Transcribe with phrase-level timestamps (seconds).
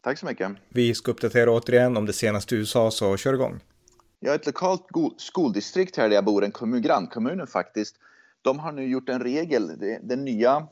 [0.00, 0.52] Tack så mycket.
[0.68, 3.60] Vi ska uppdatera återigen om det senaste i USA, så kör igång.
[4.20, 7.96] Ja, ett lokalt skoldistrikt här där jag bor, en kommun, grannkommunen faktiskt,
[8.42, 9.78] de har nu gjort en regel.
[10.02, 10.66] Den nya,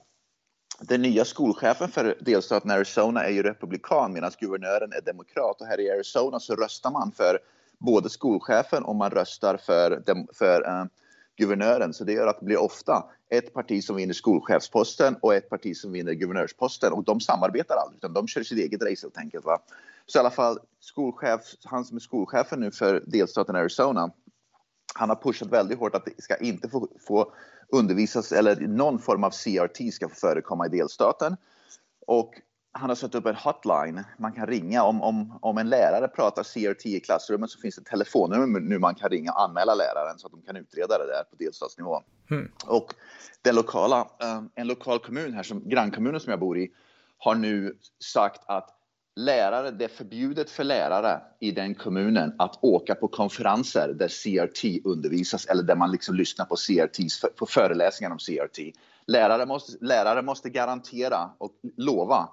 [0.81, 5.61] den nya skolchefen för delstaten Arizona är ju republikan medan guvernören är demokrat.
[5.61, 7.39] Och här i Arizona så röstar man för
[7.79, 10.03] både skolchefen och man röstar för,
[10.35, 10.85] för uh,
[11.37, 11.95] guvernören.
[11.95, 15.77] Så det gör att det blir ofta ett parti som vinner skolchefsposten och ett parti
[15.77, 16.93] som vinner guvernörsposten.
[16.93, 19.45] Och de samarbetar aldrig, utan de kör sitt eget race helt enkelt.
[19.45, 19.59] Va?
[20.07, 24.11] Så i alla fall, skolchef, han som är skolchefen nu för delstaten Arizona,
[24.95, 27.33] han har pushat väldigt hårt att det ska inte få, få
[27.69, 31.37] undervisas eller någon form av CRT ska få förekomma i delstaten.
[32.07, 32.35] Och
[32.77, 34.83] han har satt upp en hotline man kan ringa.
[34.83, 38.79] Om, om, om en lärare pratar CRT i klassrummet så finns det ett telefonnummer nu
[38.79, 42.03] man kan ringa och anmäla läraren så att de kan utreda det där på delstatsnivå.
[42.31, 42.51] Mm.
[42.67, 42.95] Och
[43.43, 46.71] den lokala, uh, en lokal kommun här, som grannkommunen som jag bor i,
[47.19, 48.71] har nu sagt att
[49.17, 54.87] lärare, det är förbjudet för lärare i den kommunen att åka på konferenser där CRT
[54.87, 56.99] undervisas eller där man liksom lyssnar på CRT,
[57.37, 58.59] på föreläsningar om CRT.
[59.07, 62.29] Lärare måste, lärare måste garantera och lova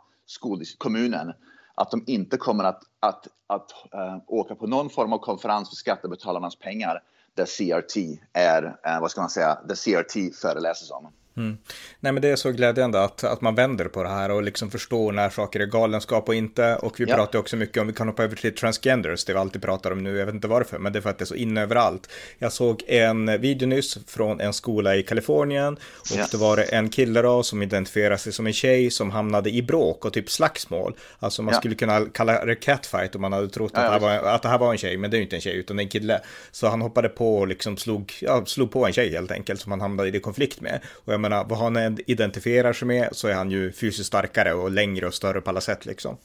[0.77, 1.33] kommunen
[1.75, 5.75] att de inte kommer att, att, att uh, åka på någon form av konferens för
[5.75, 7.03] skattebetalarnas pengar
[7.33, 11.13] där CRT är, uh, vad ska man säga, där CRT föreläses om.
[11.37, 11.57] Mm.
[11.99, 14.71] Nej men det är så glädjande att, att man vänder på det här och liksom
[14.71, 16.75] förstår när saker är galenskap och inte.
[16.75, 17.15] Och vi ja.
[17.15, 20.03] pratar också mycket om, vi kan hoppa över till transgenders, det vi alltid pratar om
[20.03, 22.09] nu, jag vet inte varför, men det är för att det är så inne överallt.
[22.37, 26.27] Jag såg en video nyss från en skola i Kalifornien och ja.
[26.31, 30.05] det var en kille då som identifierade sig som en tjej som hamnade i bråk
[30.05, 30.95] och typ slagsmål.
[31.19, 31.59] Alltså man ja.
[31.59, 34.49] skulle kunna kalla det catfight om man hade trott att, det här var, att det
[34.49, 36.21] här var en tjej, men det är ju inte en tjej utan en kille.
[36.51, 38.13] Så han hoppade på och liksom slog,
[38.45, 40.79] slog på en tjej helt enkelt som han hamnade i konflikt med.
[41.05, 44.71] Och jag menar, vad han identifierar sig med så är han ju fysiskt starkare och
[44.71, 46.17] längre och större på alla sätt liksom.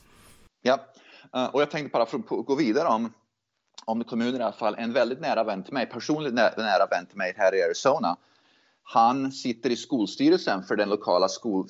[0.62, 0.78] Ja,
[1.34, 3.12] eh, och jag tänkte bara för att gå vidare om,
[3.84, 7.06] om kommunen i alla fall, en väldigt nära vän till mig, personligt nära, nära vän
[7.06, 8.16] till mig här i Arizona.
[8.82, 11.66] Han sitter i skolstyrelsen för den lokala skol,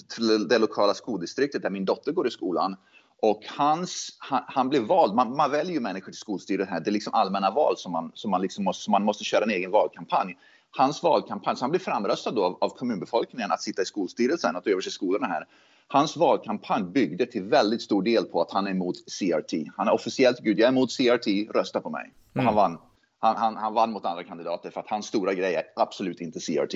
[0.48, 2.76] det lokala skoldistriktet där min dotter går i skolan.
[3.22, 6.90] Och hans, han, han blev vald, man, man väljer ju människor till skolstyrelsen här, det
[6.90, 9.70] är liksom allmänna val som man, som man, liksom måste, man måste köra en egen
[9.70, 10.36] valkampanj
[10.70, 14.90] hans valkampanj, så han blev framröstad då av, kommunbefolkningen att sitta i skolstyrelsen, att överse
[14.90, 15.46] skolorna här.
[15.88, 19.52] Hans valkampanj byggde till väldigt stor del på att han är emot CRT.
[19.76, 22.12] Han är officiellt, gud jag är emot CRT, rösta på mig.
[22.32, 22.54] Och han mm.
[22.54, 22.78] vann.
[23.20, 26.40] Han, han, han, vann mot andra kandidater för att hans stora grej är absolut inte
[26.40, 26.74] CRT.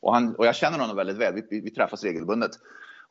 [0.00, 2.50] Och, han, och jag känner honom väldigt väl, vi, vi träffas regelbundet.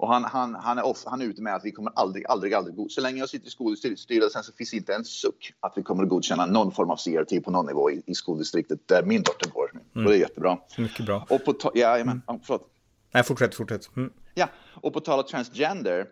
[0.04, 2.54] Och han, han, han, är off, han är ute med att vi kommer aldrig, aldrig,
[2.54, 2.90] aldrig godkänna.
[2.90, 6.10] Så länge jag sitter i skolstyrelsen så finns inte en suck att vi kommer att
[6.10, 9.72] godkänna någon form av CRT på någon nivå i, i skoldistriktet där min dotter går.
[9.72, 10.06] Mm.
[10.06, 10.58] Och det är jättebra.
[10.78, 11.28] Mycket bra.
[11.30, 12.22] Och på ja, mm.
[12.44, 12.68] förlåt.
[13.14, 13.96] Nej, fortsätt, fortsätt.
[13.96, 14.14] Mm.
[14.34, 14.50] Ja,
[14.82, 16.08] och på tal om transgender.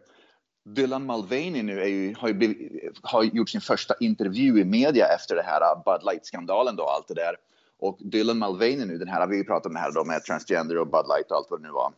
[0.65, 5.35] Dylan Mulvaney nu ju, har, ju blivit, har gjort sin första intervju i media efter
[5.35, 7.35] det här Bud Light-skandalen då, allt det där.
[7.79, 10.87] Och Dylan Mulvaney nu, den här, vi pratat om det här då med transgender och
[10.87, 11.93] Bud Light och allt vad det nu var.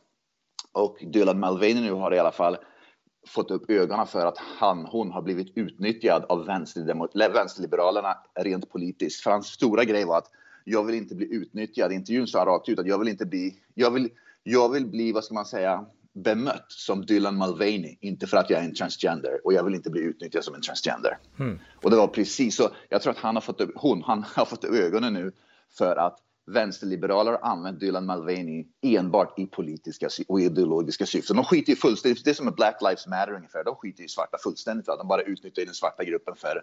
[0.73, 2.57] Och Dylan Mulvaney nu har i alla fall
[3.27, 6.45] fått upp ögonen för att han, hon har blivit utnyttjad av
[7.33, 9.23] vänsterliberalerna rent politiskt.
[9.23, 10.29] För hans stora grej var att
[10.63, 11.91] jag vill inte bli utnyttjad.
[11.91, 14.09] Intervjun sa rakt ut att jag vill inte bli, jag vill,
[14.43, 18.59] jag vill bli, vad ska man säga, bemött som Dylan Mulvaney, inte för att jag
[18.59, 21.17] är en transgender och jag vill inte bli utnyttjad som en transgender.
[21.39, 21.59] Mm.
[21.83, 22.69] Och det var precis så.
[22.89, 25.31] Jag tror att han har fått upp, hon, han har fått upp ögonen nu
[25.77, 31.35] för att vänsterliberaler har använt Dylan Mulvaney enbart i politiska och ideologiska syften.
[31.35, 34.07] De skiter ju fullständigt, det är som med Black Lives Matter ungefär, de skiter i
[34.07, 34.85] svarta fullständigt.
[34.85, 36.61] De bara utnyttjar den svarta gruppen för,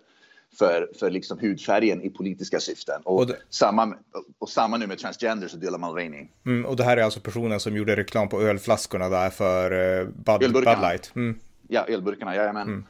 [0.58, 3.02] för, för liksom hudfärgen i politiska syften.
[3.04, 3.36] Och, och det...
[3.50, 3.94] samma,
[4.38, 6.28] och samma nu med transgenders och Dylan Mulvaney.
[6.46, 10.08] Mm, och det här är alltså personen som gjorde reklam på ölflaskorna där för uh,
[10.38, 11.12] Bud, Bud Light?
[11.16, 11.38] Mm.
[11.68, 12.68] Ja, ölburkarna, jajamän.
[12.68, 12.84] Mm.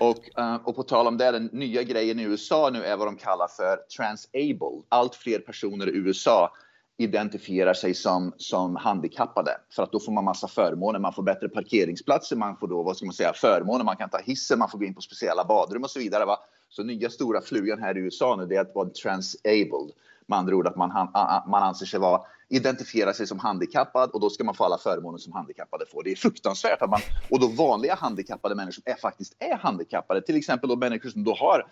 [0.00, 3.06] Och, eh, och på tal om det, den nya grejen i USA nu är vad
[3.06, 4.82] de kallar för transable.
[4.88, 6.52] Allt fler personer i USA
[6.96, 10.98] identifierar sig som, som handikappade för att då får man massa förmåner.
[10.98, 14.18] Man får bättre parkeringsplatser, man får då, vad ska man säga, förmåner, man kan ta
[14.18, 16.24] hissen, man får gå in på speciella badrum och så vidare.
[16.24, 16.38] Va?
[16.68, 19.90] Så nya stora flugan här i USA nu det är att vara transabled.
[20.26, 21.08] Med andra ord att man,
[21.46, 25.18] man anser sig vara identifiera sig som handikappad och då ska man få alla förmåner
[25.18, 26.02] som handikappade får.
[26.02, 27.00] Det är fruktansvärt att man,
[27.30, 31.34] och då vanliga handikappade människor är faktiskt är handikappade, till exempel då människor som då
[31.34, 31.66] har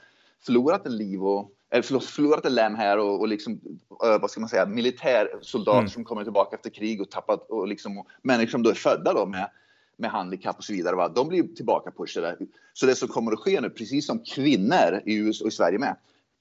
[0.44, 3.60] förlorat en liv och eller förlåt, förlorat en lem här och, och liksom,
[3.98, 5.90] vad ska man säga, militärsoldater mm.
[5.90, 9.12] som kommer tillbaka efter krig och tappat och liksom och människor som då är födda
[9.12, 9.50] då med
[9.96, 10.96] med handikapp och så vidare.
[10.96, 11.08] Va?
[11.08, 12.36] De blir tillbaka pushade.
[12.72, 15.78] Så det som kommer att ske nu, precis som kvinnor i USA och i Sverige
[15.78, 15.96] med,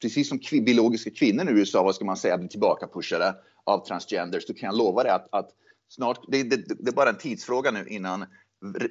[0.05, 4.53] precis som biologiska kvinnor i USA, vad ska man säga, blir tillbakapushade av transgenders, då
[4.53, 5.49] kan jag lova dig att, att
[5.89, 8.25] snart, det, det, det, är bara en tidsfråga nu innan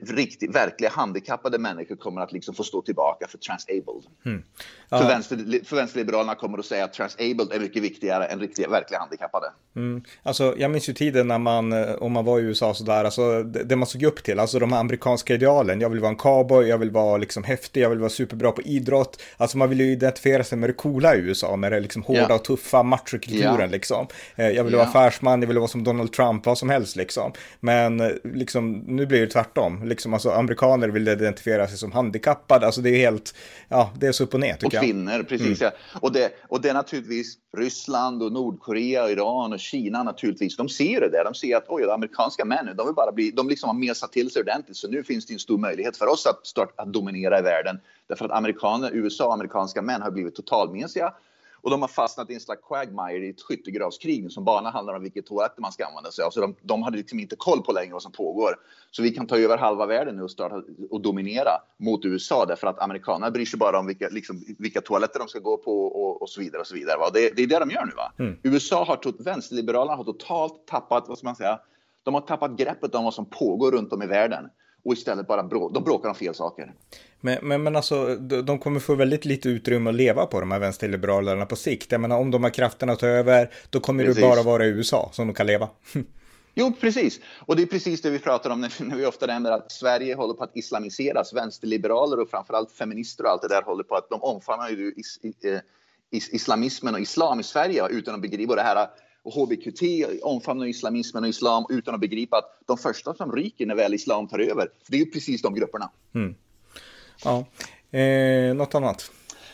[0.02, 4.04] riktigt, verkliga handikappade människor kommer att liksom få stå tillbaka för transabled.
[4.26, 4.42] Mm.
[4.88, 4.98] Ja.
[4.98, 9.00] För, vänster, för vänsterliberalerna kommer att säga att transabled är mycket viktigare än riktiga, verkliga
[9.00, 9.46] handikappade.
[9.76, 10.02] Mm.
[10.22, 13.42] Alltså, jag minns ju tiden när man, eh, om man var i USA sådär, alltså
[13.42, 15.80] det, det man såg upp till, alltså de amerikanska idealen.
[15.80, 18.62] Jag vill vara en cowboy, jag vill vara liksom häftig, jag vill vara superbra på
[18.62, 19.22] idrott.
[19.36, 22.20] Alltså man vill ju identifiera sig med det coola i USA, med det liksom hårda
[22.20, 22.34] yeah.
[22.34, 23.70] och tuffa machokulturen yeah.
[23.70, 24.06] liksom.
[24.36, 24.92] Eh, jag vill yeah.
[24.92, 27.32] vara affärsman, jag vill vara som Donald Trump, vad som helst liksom.
[27.60, 29.88] Men eh, liksom, nu blir det tvärtom tvärtom.
[29.88, 32.66] Liksom, alltså, amerikaner vill identifiera sig som handikappade.
[32.66, 33.34] Alltså det är helt,
[33.68, 35.28] ja, det är så upp och ner tycker och kvinnor, jag.
[35.28, 35.60] precis.
[35.62, 35.72] Mm.
[35.92, 35.98] Ja.
[36.00, 40.56] Och, det, och det är naturligtvis Ryssland och Nordkorea, och Iran och Kina naturligtvis.
[40.56, 41.24] De ser det där.
[41.24, 44.30] De ser att oj, amerikanska män, de vill bara bli, de liksom har mesat till
[44.30, 44.76] sig ordentligt.
[44.76, 47.80] Så nu finns det en stor möjlighet för oss att, start, att dominera i världen.
[48.08, 51.12] Därför att amerikaner, USA och amerikanska män har blivit totalmesiga
[51.64, 55.02] och de har fastnat i en slags quagmire i ett skyttegravskrig som bara handlar om
[55.02, 56.30] vilket toaletter man ska använda sig av.
[56.30, 58.56] Så de, de hade liksom inte koll på längre vad som pågår.
[58.90, 62.66] Så vi kan ta över halva världen nu och, starta, och dominera mot USA därför
[62.66, 66.22] att amerikanerna bryr sig bara om vilka, liksom, vilka toaletter de ska gå på och,
[66.22, 66.60] och så vidare.
[66.60, 67.10] Och så vidare va?
[67.12, 67.92] Det, det är det de gör nu.
[67.96, 68.12] Va?
[68.18, 68.38] Mm.
[68.42, 71.60] USA har, tot, vänsterliberalerna har totalt tappat, vad ska man säga,
[72.02, 74.48] de har tappat greppet om vad som pågår runt om i världen
[74.84, 76.74] och istället bara brå de bråkar om fel saker.
[77.20, 80.58] Men, men, men alltså, de kommer få väldigt lite utrymme att leva på, de här
[80.58, 81.92] vänsterliberalerna på sikt.
[81.92, 84.22] Jag menar, om de har krafterna att ta över, då kommer precis.
[84.22, 85.68] det bara vara i USA som de kan leva.
[86.56, 87.20] Jo, precis.
[87.46, 90.14] Och det är precis det vi pratar om när, när vi ofta nämner att Sverige
[90.14, 91.34] håller på att islamiseras.
[91.34, 95.18] Vänsterliberaler och framförallt feminister och allt det där håller på att de omfamnar ju is,
[96.10, 98.88] is, islamismen och islam i Sverige utan att begripa det här
[99.24, 99.82] och HBQT
[100.22, 104.28] omfamnar islamismen och islam utan att begripa att de första som ryker när väl islam
[104.28, 105.90] tar över, det är ju precis de grupperna.
[106.14, 106.34] Mm.
[107.24, 107.44] Ja,
[107.98, 109.10] eh, något annat?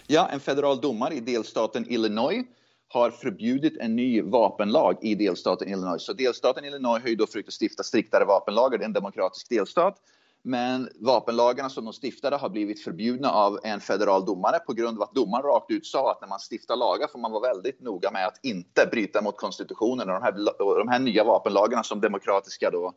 [0.07, 2.47] Ja, en federal domare i delstaten Illinois
[2.89, 6.03] har förbjudit en ny vapenlag i delstaten Illinois.
[6.03, 9.49] Så delstaten Illinois har ju då försökt att stifta striktare vapenlagar, det är en demokratisk
[9.49, 9.97] delstat.
[10.43, 15.03] Men vapenlagarna som de stiftade har blivit förbjudna av en federal domare på grund av
[15.03, 18.11] att domaren rakt ut sa att när man stiftar lagar får man vara väldigt noga
[18.11, 20.09] med att inte bryta mot konstitutionen.
[20.09, 20.33] Och de här,
[20.79, 22.93] de här nya vapenlagarna som demokratiska då,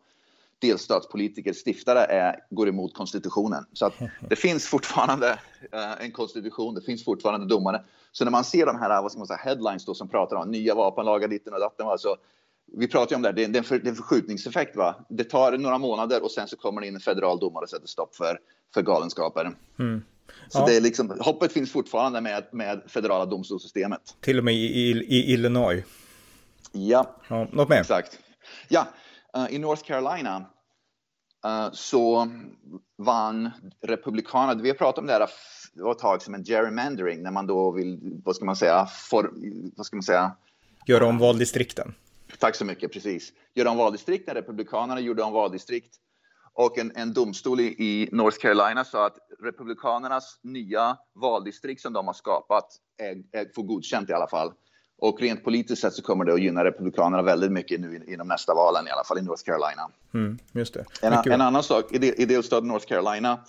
[0.60, 3.66] delstatspolitiker stiftare är, går emot konstitutionen.
[3.74, 3.94] Så att
[4.30, 5.40] det finns fortfarande
[5.74, 7.84] uh, en konstitution, det finns fortfarande domare.
[8.12, 10.52] Så när man ser de här vad ska man säga, headlines då, som pratar om
[10.52, 12.18] nya vapenlagar ditten och datten, alltså,
[12.78, 14.76] vi pratar ju om det, här, det är en, för, det är en förskjutningseffekt.
[14.76, 15.06] Va?
[15.10, 17.88] Det tar några månader och sen så kommer det in en federal domare och sätter
[17.88, 18.40] stopp för,
[18.74, 19.52] för galenskaper.
[19.80, 20.04] Mm.
[20.48, 20.66] Så ja.
[20.66, 24.02] det är liksom, hoppet finns fortfarande med, med federala domstolssystemet.
[24.20, 25.84] Till och med i, i, i Illinois.
[26.72, 27.80] Ja, ja något mer?
[27.80, 28.20] Exakt.
[28.68, 28.88] Ja,
[29.38, 30.46] uh, i North Carolina
[31.46, 32.28] uh, så
[32.98, 33.52] vann
[33.82, 35.28] Republikanerna, vi har pratat om det här
[35.74, 38.88] det var ett tag som en gerrymandering när man då vill, vad ska man säga,
[39.10, 39.34] for,
[39.76, 40.36] vad ska man säga?
[40.88, 41.94] Göra om valdistrikten.
[42.40, 43.34] Tack så mycket, precis.
[43.54, 45.96] Göra om valdistrikten, Republikanerna gjorde om valdistrikt
[46.54, 52.08] och en, en domstol i, i, North Carolina sa att Republikanernas nya valdistrikt som de
[52.08, 54.54] har skapat är, är, får godkänt i alla fall.
[54.98, 58.54] Och rent politiskt sett så kommer det att gynna Republikanerna väldigt mycket nu inom nästa
[58.54, 59.90] valen, i alla fall i North Carolina.
[60.14, 60.86] Mm, just det.
[61.02, 63.40] En, en, annan sak i, i delstaten North Carolina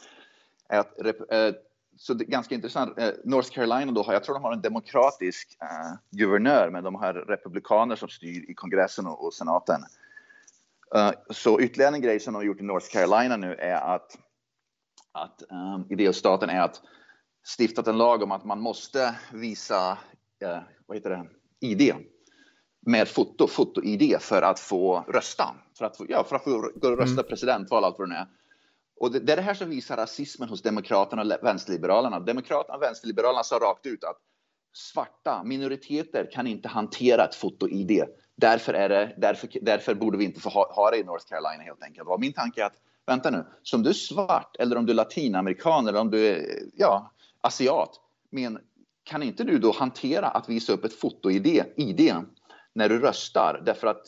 [0.69, 1.55] är att eh,
[1.97, 2.99] så det är ganska intressant.
[2.99, 6.95] Eh, North Carolina då har, jag tror de har en demokratisk eh, guvernör, men de
[6.95, 9.81] har republikaner som styr i kongressen och, och senaten.
[10.97, 14.19] Uh, så ytterligare en grej som de har gjort i North Carolina nu är att,
[15.13, 16.81] att um, i delstaten är att
[17.59, 19.99] stiftat en lag om att man måste visa,
[20.45, 21.27] uh, vad heter det,
[21.61, 21.95] ID
[22.87, 25.45] med foto, foto-ID för att få rösta.
[25.79, 27.25] För att få, ja, för att få gå och rösta mm.
[27.29, 28.27] presidentval, allt vad det är.
[28.97, 32.21] Och det, det är det här som visar rasismen hos Demokraterna och vänsterliberalerna.
[32.21, 34.17] Demokraterna och vänsterliberalerna sa rakt ut att
[34.73, 38.05] svarta minoriteter kan inte hantera ett foto-ID.
[38.37, 41.63] Därför, är det, därför, därför borde vi inte få ha, ha det i North Carolina
[41.63, 42.09] helt enkelt.
[42.09, 44.97] Och min tanke är att, vänta nu, som du är svart eller om du är
[44.97, 48.59] latinamerikan eller om du är ja, asiat, men
[49.05, 52.15] kan inte du då hantera att visa upp ett foto-ID ID
[52.73, 53.63] när du röstar?
[53.67, 54.07] Därför att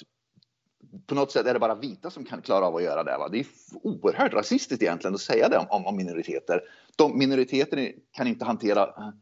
[1.06, 3.18] på något sätt är det bara vita som kan klara av att göra det.
[3.18, 3.28] Va?
[3.28, 3.46] Det är
[3.82, 6.60] oerhört rasistiskt egentligen att säga det om, om minoriteter.
[6.96, 9.12] De minoriteter kan inte hantera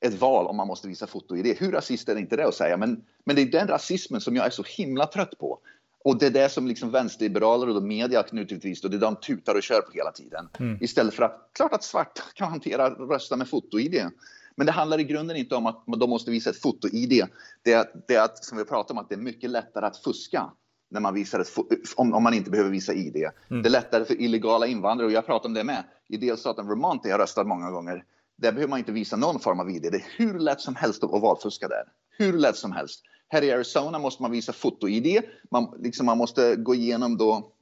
[0.00, 1.56] ett val om man måste visa foto-ID.
[1.58, 2.76] Hur rasist är inte det att säga?
[2.76, 5.58] Men, men det är den rasismen som jag är så himla trött på.
[6.04, 9.54] Och det är det som liksom vänsterliberaler och media naturligtvis, och det är de tutar
[9.54, 10.48] och kör på hela tiden.
[10.58, 10.78] Mm.
[10.80, 14.10] Istället för att, klart att svarta kan hantera rösta med foto-ID.
[14.56, 17.26] Men det handlar i grunden inte om att de måste visa ett foto-ID.
[17.62, 19.96] Det är, det är att, som vi pratar om, att det är mycket lättare att
[19.96, 20.50] fuska
[20.90, 21.52] när man visar ett,
[21.96, 23.16] om, om man inte behöver visa ID.
[23.16, 23.62] Mm.
[23.62, 25.84] Det är lättare för illegala invandrare, och jag pratar om det med.
[26.08, 28.04] I delstaten Vermont där jag röstat många gånger,
[28.36, 29.82] där behöver man inte visa någon form av ID.
[29.82, 31.84] Det är hur lätt som helst att valfuska där.
[32.18, 33.02] Hur lätt som helst.
[33.28, 35.22] Här i Arizona måste man visa foto-ID.
[35.50, 37.52] Man, liksom, man måste gå igenom då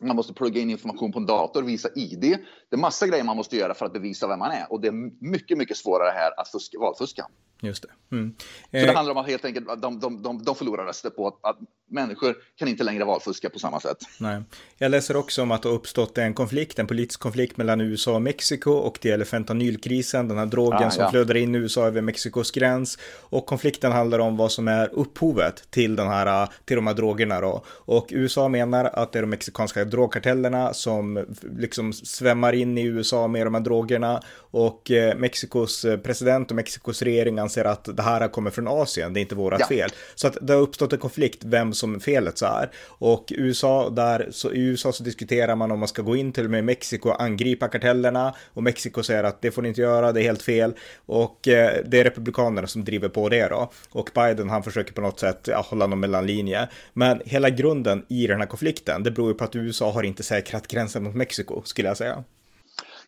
[0.00, 2.20] man måste plugga in information på en dator, visa ID.
[2.20, 4.88] Det är massa grejer man måste göra för att bevisa vem man är och det
[4.88, 7.26] är mycket, mycket svårare här att fuska, valfuska.
[7.62, 8.16] Just det.
[8.16, 8.34] Mm.
[8.38, 11.26] Så det eh, handlar om att helt enkelt de, de, de, de förlorar röster på
[11.26, 11.56] att, att,
[11.90, 13.96] människor kan inte längre valfuska på samma sätt.
[14.20, 14.42] Nej.
[14.78, 18.14] Jag läser också om att det har uppstått en konflikt, en politisk konflikt mellan USA
[18.14, 21.10] och Mexiko och det gäller fentanylkrisen, den här drogen ah, som ja.
[21.10, 22.98] flödar in i USA över Mexikos gräns.
[23.20, 27.40] Och konflikten handlar om vad som är upphovet till, den här, till de här drogerna
[27.40, 27.64] då.
[27.68, 31.26] Och USA menar att det är de mexikanska drogkartellerna som
[31.58, 37.02] liksom svämmar in i USA med de här drogerna och eh, Mexikos president och Mexikos
[37.02, 39.66] regering anser att det här kommer från Asien, det är inte vårat ja.
[39.66, 39.90] fel.
[40.14, 42.70] Så att det har uppstått en konflikt vem som felet så är.
[42.86, 46.44] Och USA, där, så i USA så diskuterar man om man ska gå in till
[46.44, 50.12] och med Mexiko och angripa kartellerna och Mexiko säger att det får ni inte göra,
[50.12, 50.74] det är helt fel.
[51.06, 53.70] Och eh, det är republikanerna som driver på det då.
[53.90, 56.68] Och Biden han försöker på något sätt ja, hålla någon mellanlinje.
[56.92, 60.22] Men hela grunden i den här konflikten, det beror ju på att USA har inte
[60.22, 62.24] säkrat gränsen mot Mexiko, skulle jag säga.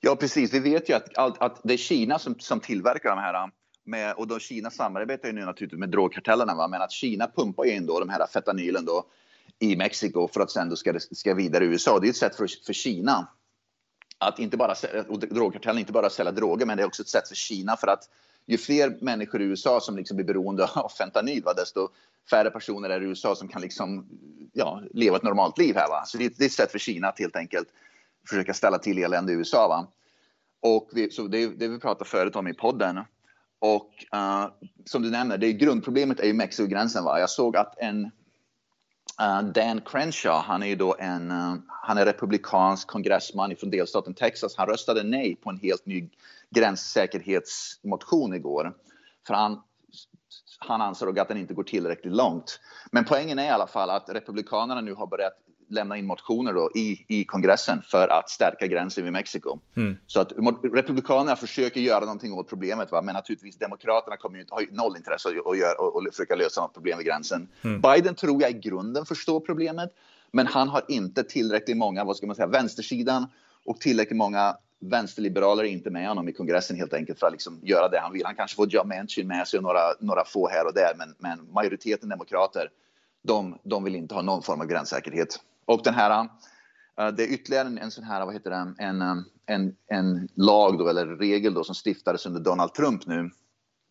[0.01, 0.55] Ja, precis.
[0.55, 3.51] Vi vet ju att, att det är Kina som, som tillverkar de här
[3.85, 6.69] med, och då Kina samarbetar ju nu naturligtvis med drogkartellerna, va?
[6.69, 9.07] men att Kina pumpar ju in då de här fetanylen då
[9.59, 11.99] i Mexiko för att sen då ska, ska vidare i USA.
[11.99, 13.29] Det är ett sätt för, för Kina
[14.19, 14.75] att inte bara,
[15.09, 17.87] och drogkartellen inte bara sälja droger, men det är också ett sätt för Kina för
[17.87, 18.05] att
[18.49, 21.89] ju fler människor i USA som liksom blir beroende av fentanyl, va, desto
[22.31, 24.07] färre personer är i USA som kan liksom,
[24.53, 25.89] ja, leva ett normalt liv här.
[25.89, 26.03] Va?
[26.07, 27.69] Så det, det är ett sätt för Kina att helt enkelt
[28.29, 29.69] försöka ställa till elände i USA.
[29.69, 29.87] Va?
[30.61, 33.01] Och vi, så det, det vi pratade förut om i podden,
[33.61, 34.47] och uh,
[34.85, 37.05] som du nämner, det grundproblemet är ju Mexikogränsen.
[37.05, 37.21] Va?
[37.21, 38.11] Jag såg att en
[39.21, 44.15] Eh, Dan Crenshaw, han är ju då en uh, han är republikansk kongressman från delstaten
[44.15, 44.57] Texas.
[44.57, 46.09] Han röstade nej på en helt ny
[46.51, 48.75] gränssäkerhetsmotion igår.
[49.27, 49.63] För han,
[50.59, 52.61] han ansåg att den inte går tillräckligt långt.
[52.91, 55.33] Men poängen är i alla fall att republikanerna nu har börjat
[55.69, 59.59] lämna in motioner då i, i kongressen för att stärka gränsen vid Mexiko.
[59.77, 59.97] Mm.
[60.07, 60.33] Så att
[60.75, 63.03] republikanerna försöker göra någonting åt problemet, va?
[63.03, 66.35] men naturligtvis demokraterna kommer ju inte, har ju noll intresse att, göra, att, att försöka
[66.35, 67.49] lösa något problem vid gränsen.
[67.63, 67.81] Mm.
[67.81, 69.95] Biden tror jag i grunden förstår problemet,
[70.33, 73.27] men han har inte tillräckligt många, vad ska man säga, vänstersidan
[73.65, 77.61] och tillräckligt många vänsterliberaler är inte med honom i kongressen helt enkelt för att liksom
[77.63, 78.23] göra det han vill.
[78.25, 81.15] Han kanske får John Manchin med sig och några, några få här och där, men,
[81.19, 82.71] men majoriteten demokrater,
[83.23, 85.41] de, de vill inte ha någon form av gränssäkerhet.
[85.69, 86.23] Och den här,
[87.01, 90.29] uh, det är ytterligare en, en sån här, vad heter det, en, eh, en, en
[90.35, 93.31] lag då, eller regel då som stiftades under Donald Trump nu,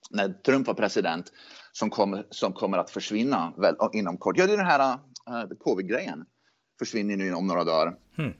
[0.09, 1.31] när Trump var president,
[1.71, 4.37] som, kom, som kommer att försvinna väl, inom kort.
[4.37, 4.93] Ja, det är den här
[5.29, 6.25] uh, covid-grejen.
[6.79, 7.95] Försvinner nu om några dagar.
[8.15, 8.33] Hmm.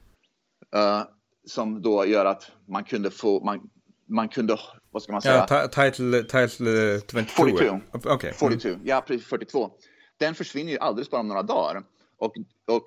[0.76, 1.04] Uh,
[1.48, 3.70] som då gör att man kunde få, man,
[4.06, 4.58] man kunde,
[4.92, 5.46] vad ska man säga?
[5.50, 7.44] Ja, title, title 22.
[7.44, 7.82] 42.
[8.14, 8.34] Okay.
[8.34, 8.82] 42, mm.
[8.84, 9.72] ja, 42.
[10.18, 11.84] Den försvinner ju alldeles bara om några dagar.
[12.18, 12.34] Och,
[12.68, 12.84] och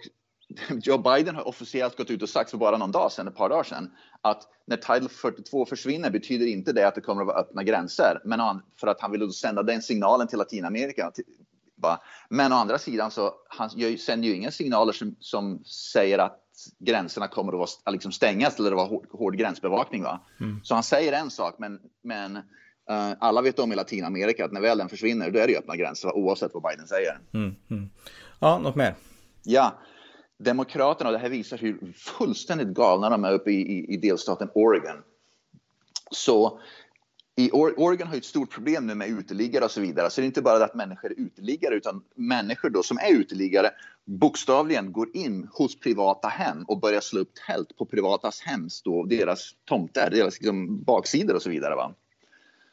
[0.82, 3.48] Joe Biden har officiellt gått ut och sagt för bara någon dag sedan, ett par
[3.48, 3.90] dagar sedan,
[4.20, 8.20] att när Title 42 försvinner betyder inte det att det kommer att vara öppna gränser,
[8.24, 8.40] men
[8.80, 11.12] för att han vill sända den signalen till Latinamerika.
[12.28, 16.40] Men å andra sidan så han sänder ju inga signaler som, som säger att
[16.78, 20.02] gränserna kommer att vara, liksom stängas eller det var hård, hård gränsbevakning.
[20.02, 20.20] Va?
[20.40, 20.60] Mm.
[20.64, 22.42] Så han säger en sak, men, men uh,
[23.18, 26.16] alla vet om i Latinamerika att när väl den försvinner, då är det öppna gränser
[26.16, 27.18] oavsett vad Biden säger.
[27.34, 27.54] Mm.
[27.70, 27.90] Mm.
[28.40, 28.94] Ja, något mer?
[29.42, 29.78] Ja,
[30.44, 34.50] Demokraterna, och det här visar hur fullständigt galna de är uppe i, i, i delstaten
[34.54, 34.96] Oregon.
[36.10, 36.60] Så
[37.36, 40.10] i Oregon har ju ett stort problem nu med uteliggare och så vidare.
[40.10, 43.70] Så det är inte bara att människor är uteliggare utan människor då som är uteliggare
[44.04, 49.04] bokstavligen går in hos privata hem och börjar slå upp tält på privatas hems då,
[49.04, 51.74] deras tomter, deras liksom, baksidor och så vidare.
[51.74, 51.94] Va?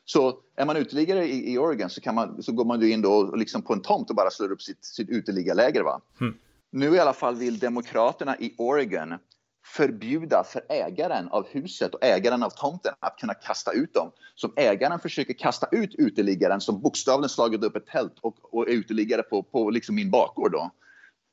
[0.05, 3.35] Så är man uteliggare i, i Oregon så, kan man, så går man in då
[3.35, 5.81] liksom på en tomt och bara slår upp sitt, sitt uteliggarläger.
[5.81, 6.01] Va?
[6.21, 6.33] Mm.
[6.71, 9.17] Nu i alla fall vill Demokraterna i Oregon
[9.65, 14.11] förbjuda för ägaren av huset och ägaren av tomten att kunna kasta ut dem.
[14.35, 18.73] Som ägaren försöker kasta ut uteliggaren som bokstavligen slagit upp ett tält och, och är
[18.73, 20.71] uteliggare på, på liksom min bakgård då,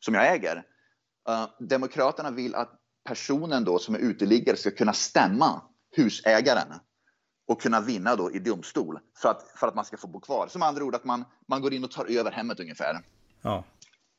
[0.05, 0.57] som jag äger.
[1.29, 2.71] Uh, Demokraterna vill att
[3.05, 5.63] personen då som är uteliggare ska kunna stämma
[5.97, 6.69] husägaren
[7.47, 10.47] och kunna vinna då i domstol för att, för att man ska få bo kvar.
[10.49, 13.01] Som andra ord att man, man går in och tar över hemmet ungefär.
[13.43, 13.65] Ja.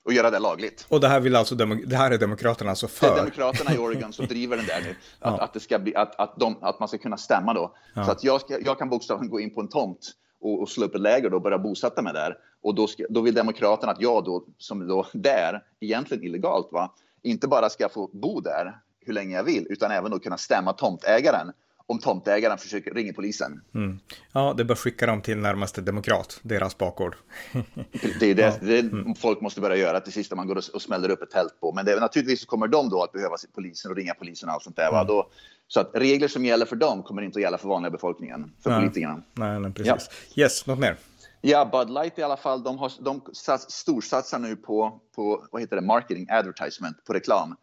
[0.05, 0.85] Och göra det lagligt.
[0.89, 3.07] Och det här, vill alltså, det här är Demokraterna alltså för?
[3.07, 4.89] Det är Demokraterna i Oregon som driver den där nu.
[4.89, 5.43] Att, ja.
[5.43, 7.75] att, det ska bli, att, att, de, att man ska kunna stämma då.
[7.93, 8.05] Ja.
[8.05, 10.85] Så att jag, ska, jag kan bokstavligen gå in på en tomt och, och slå
[10.85, 12.37] upp ett läger och börja bosätta mig där.
[12.61, 16.93] Och då, ska, då vill Demokraterna att jag då, som då där, egentligen illegalt, va,
[17.23, 20.73] inte bara ska få bo där hur länge jag vill, utan även då kunna stämma
[20.73, 21.51] tomtägaren
[21.87, 23.61] om tomtägaren försöker ringa polisen.
[23.75, 23.99] Mm.
[24.31, 27.15] Ja, det bör skicka dem till närmaste demokrat, deras bakgård.
[28.19, 28.53] det är det, ja.
[28.61, 29.15] det mm.
[29.15, 31.71] folk måste börja göra till sist när man går och, smäller upp ett tält på.
[31.71, 34.75] Men det, naturligtvis kommer de då att behöva polisen och ringa polisen och allt sånt
[34.75, 34.89] där.
[34.89, 35.07] Mm.
[35.07, 35.29] Då,
[35.67, 38.69] så att regler som gäller för dem kommer inte att gälla för vanliga befolkningen, för
[38.69, 38.79] nej.
[38.79, 39.21] politikerna.
[39.33, 40.09] Nej, nej precis.
[40.33, 40.43] Ja.
[40.43, 40.97] Yes, något mer?
[41.41, 43.21] Ja, Bud Light i alla fall, de, har, de
[43.67, 47.55] storsatsar nu på, på vad heter det, marketing, advertisement, på reklam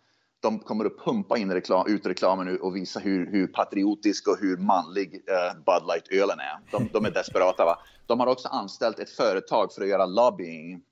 [0.43, 4.39] de kommer att pumpa in reklam, ut reklamen nu och visa hur, hur patriotisk och
[4.41, 6.59] hur manlig eh, Bud Light-ölen är.
[6.71, 7.65] De, de, är desperata.
[7.65, 7.79] Va?
[8.07, 10.83] De har också anställt ett företag för att göra lobbying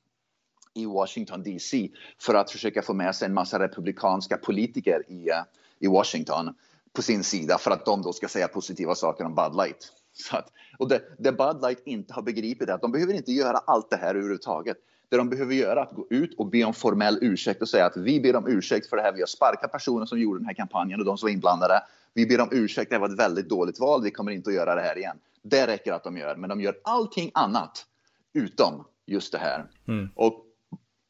[0.74, 1.88] i Washington DC
[2.20, 5.42] för att försöka få med sig en massa republikanska politiker i, eh,
[5.78, 6.54] i Washington
[6.92, 9.92] på sin sida för att de då ska säga positiva saker om Bud Light.
[10.12, 13.32] Så att, och det, det Bud Light inte har begripit är att de behöver inte
[13.32, 14.76] göra allt det här överhuvudtaget.
[15.10, 17.86] Det de behöver göra är att gå ut och be om formell ursäkt och säga
[17.86, 19.12] att vi ber om ursäkt för det här.
[19.12, 21.82] Vi har sparkat personer som gjorde den här kampanjen och de som var inblandade.
[22.14, 24.02] Vi ber om ursäkt, det var ett väldigt dåligt val.
[24.02, 25.16] Vi kommer inte att göra det här igen.
[25.42, 27.86] Det räcker att de gör, men de gör allting annat
[28.32, 29.66] utom just det här.
[29.88, 30.08] Mm.
[30.14, 30.44] Och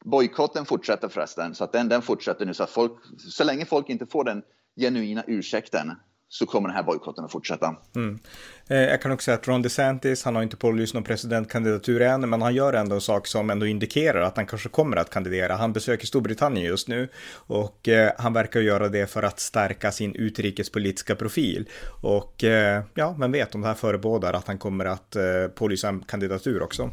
[0.05, 3.89] bojkotten fortsätter förresten, så att den, den fortsätter nu så att folk, så länge folk
[3.89, 4.43] inte får den
[4.77, 5.93] genuina ursäkten
[6.33, 7.77] så kommer den här bojkotten att fortsätta.
[7.97, 8.19] Mm.
[8.69, 12.31] Eh, jag kan också säga att Ron DeSantis, han har inte pålyst någon presidentkandidatur än,
[12.31, 15.57] men han gör ändå en sak som ändå indikerar att han kanske kommer att kandidera.
[15.57, 20.15] Han besöker Storbritannien just nu och eh, han verkar göra det för att stärka sin
[20.15, 21.69] utrikespolitiska profil.
[22.03, 25.23] Och eh, ja, vem vet om det här förebådar att han kommer att eh,
[25.55, 26.91] pålysa en kandidatur också.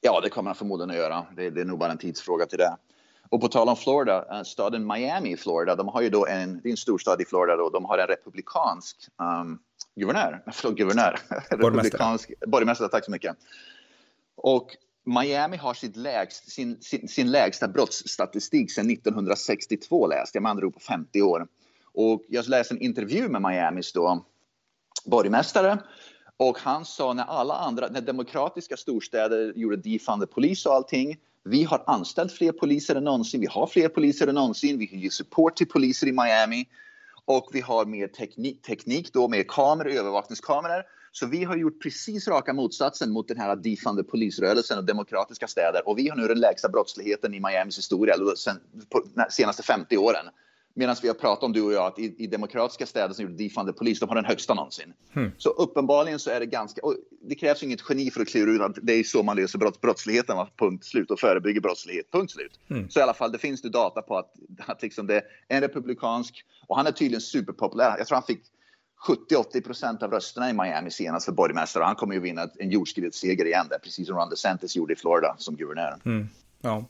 [0.00, 1.26] Ja, det kommer han förmodligen att göra.
[1.36, 2.76] Det, det är nog bara en tidsfråga till det.
[3.28, 6.60] Och på tal om Florida, uh, staden Miami i Florida, de har ju då en,
[6.62, 9.08] det är en storstad i Florida då, de har en republikansk
[9.42, 9.58] um,
[9.94, 11.18] guvernör, förlåt guvernör,
[11.50, 13.36] republikansk borgmästare, tack så mycket.
[14.36, 20.50] Och Miami har sitt lägst, sin, sin, sin lägsta brottsstatistik sedan 1962 läste jag, med
[20.50, 21.46] andra ord på 50 år.
[21.92, 24.24] Och jag läste en intervju med Miamis då
[25.04, 25.78] borgmästare
[26.36, 31.64] och han sa när alla andra, när demokratiska storstäder gjorde defund polis och allting vi
[31.64, 33.40] har anställt fler poliser än någonsin.
[33.40, 34.78] Vi har fler poliser än någonsin.
[34.78, 36.68] Vi ger support till poliser i Miami
[37.24, 40.82] och vi har mer teknik, teknik då med kameror, övervakningskameror.
[41.12, 45.88] Så vi har gjort precis raka motsatsen mot den här diffande polisrörelsen och demokratiska städer
[45.88, 48.34] och vi har nu den lägsta brottsligheten i Miamis historia de
[49.30, 50.26] senaste 50 åren.
[50.76, 53.44] Medan vi har pratat om, du och jag, att i, i demokratiska städer som gjorde
[53.44, 54.92] defunded polis, de har den högsta någonsin.
[55.16, 55.32] Mm.
[55.38, 56.80] Så uppenbarligen så är det ganska,
[57.22, 59.80] det krävs inget geni för att klura ut att det är så man löser brott,
[59.80, 62.60] brottsligheten, punkt slut, och förebygger brottslighet, punkt slut.
[62.70, 62.90] Mm.
[62.90, 65.60] Så i alla fall, det finns nu data på att, att liksom det är en
[65.60, 67.98] republikansk, och han är tydligen superpopulär.
[67.98, 68.42] Jag tror han fick
[69.08, 72.70] 70-80 procent av rösterna i Miami senast för borgmästare och han kommer ju vinna en
[72.70, 75.96] jordskredsseger igen där, precis som Ron DeSantis gjorde i Florida som guvernör.
[76.04, 76.28] Mm.
[76.60, 76.84] Ja.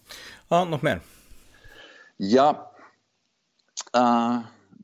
[0.48, 1.00] ja, något mer?
[2.16, 2.73] Ja,
[3.96, 4.38] Uh,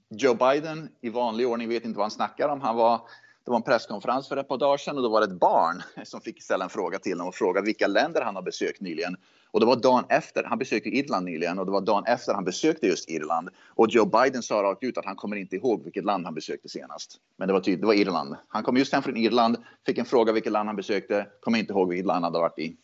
[0.08, 2.60] Joe Biden i vanlig ordning vet inte vad han snackar om.
[2.60, 3.00] Han var,
[3.44, 5.82] det var en presskonferens för ett par dagar sedan och då var det ett barn
[6.04, 9.16] som fick ställa en fråga till honom och fråga vilka länder han har besökt nyligen.
[9.50, 12.44] Och det var dagen efter, han besökte Irland nyligen och det var dagen efter han
[12.44, 13.48] besökte just Irland.
[13.68, 16.68] Och Joe Biden sa rakt ut att han kommer inte ihåg vilket land han besökte
[16.68, 17.16] senast.
[17.36, 18.36] Men det var, tydligt, det var Irland.
[18.48, 21.72] Han kom just hem från Irland, fick en fråga vilket land han besökte, kommer inte
[21.72, 22.76] ihåg vilket land han hade varit i.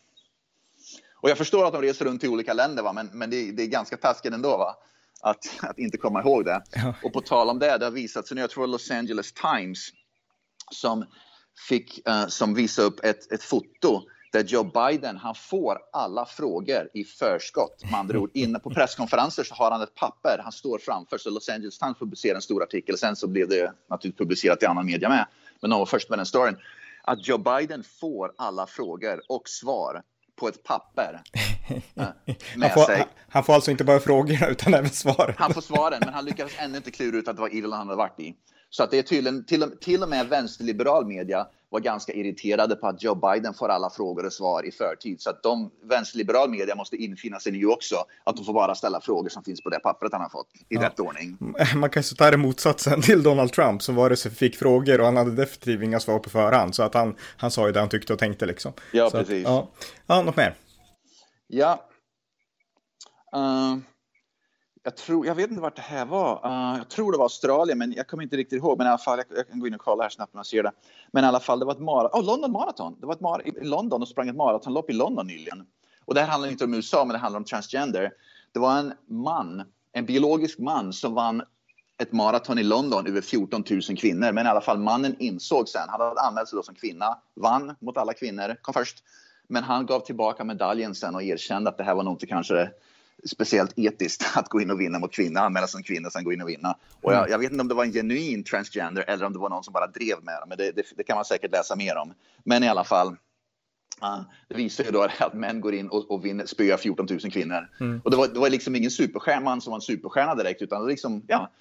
[1.15, 2.93] Och jag förstår att de reser runt till olika länder, va?
[2.93, 4.57] men, men det, det är ganska taskigt ändå.
[4.57, 4.75] Va?
[5.21, 6.63] Att, att inte komma ihåg det.
[6.71, 6.93] Ja.
[7.03, 9.89] Och på tal om det, det har visats, nu jag tror Los Angeles Times
[10.71, 11.05] som
[11.69, 14.01] fick, uh, som visade upp ett, ett foto
[14.31, 17.83] där Joe Biden, han får alla frågor i förskott.
[17.83, 21.17] Med andra ord, inne på presskonferenser så har han ett papper han står framför.
[21.17, 22.97] Så Los Angeles Times publicerar en stor artikel.
[22.97, 25.27] Sen så blev det naturligtvis publicerat i annan media med.
[25.61, 26.57] Men de var först med den storyn.
[27.03, 30.01] Att Joe Biden får alla frågor och svar
[30.35, 31.21] på ett papper.
[31.95, 35.35] Han, får, han, får, alltså inte bara frågorna utan även svaren.
[35.37, 37.87] Han får svaren, men han lyckades ännu inte klura ut att det var Irland han
[37.87, 38.35] hade varit i.
[38.69, 42.87] Så att det är tydligen, till, till och med vänsterliberal media var ganska irriterade på
[42.87, 45.21] att Joe Biden får alla frågor och svar i förtid.
[45.21, 47.95] Så att de, vänsterliberal media måste infinna sig nu också.
[48.23, 50.75] Att de får bara ställa frågor som finns på det pappret han har fått i
[50.75, 50.81] ja.
[50.81, 51.37] rätt ordning.
[51.75, 55.05] Man kan ju ta det motsatsen till Donald Trump som vare sig fick frågor och
[55.05, 56.75] han hade definitivt inga svar på förhand.
[56.75, 58.73] Så att han, han sa ju det han tyckte och tänkte liksom.
[58.91, 59.45] Ja, så precis.
[59.45, 59.67] Att, ja.
[60.07, 60.55] ja, något mer?
[61.47, 61.89] Ja.
[63.35, 63.77] Uh,
[64.83, 66.45] jag, tror, jag vet inte vart det här var.
[66.45, 68.77] Uh, jag tror det var Australien, men jag kommer inte riktigt ihåg.
[68.77, 70.45] Men i alla fall, jag, jag kan gå in och kolla här snabbt när jag
[70.45, 70.71] ser det.
[71.11, 72.21] Men i alla fall, det var ett maraton.
[72.21, 72.97] Oh, London Marathon.
[72.99, 75.65] Det var ett mar i London och sprang ett maratonlopp i London nyligen.
[76.05, 78.11] Och det här handlar inte om USA, men det handlar om transgender.
[78.51, 81.43] Det var en man, en biologisk man som vann
[81.97, 84.31] ett maraton i London över 14 000 kvinnor.
[84.31, 87.75] Men i alla fall mannen insåg sen, han hade anmält sig då som kvinna, vann
[87.79, 89.03] mot alla kvinnor, kom först.
[89.49, 92.71] Men han gav tillbaka medaljen sen och erkände att det här var nog inte kanske
[93.25, 96.41] speciellt etiskt att gå in och vinna mot kvinna, anmäla som kvinna, sen gå in
[96.41, 96.77] och vinna.
[97.01, 97.31] Och jag, mm.
[97.31, 99.73] jag, vet inte om det var en genuin transgender eller om det var någon som
[99.73, 102.13] bara drev med det, men det, det, det kan man säkert läsa mer om.
[102.43, 106.25] Men i alla fall, uh, det visar ju då att män går in och, och
[106.25, 107.69] vinner, spöar 14 000 kvinnor.
[107.79, 108.01] Mm.
[108.03, 110.87] Och det var, det var liksom ingen superstjärna som var en superstjärna direkt, utan det,
[110.87, 111.51] liksom, ja,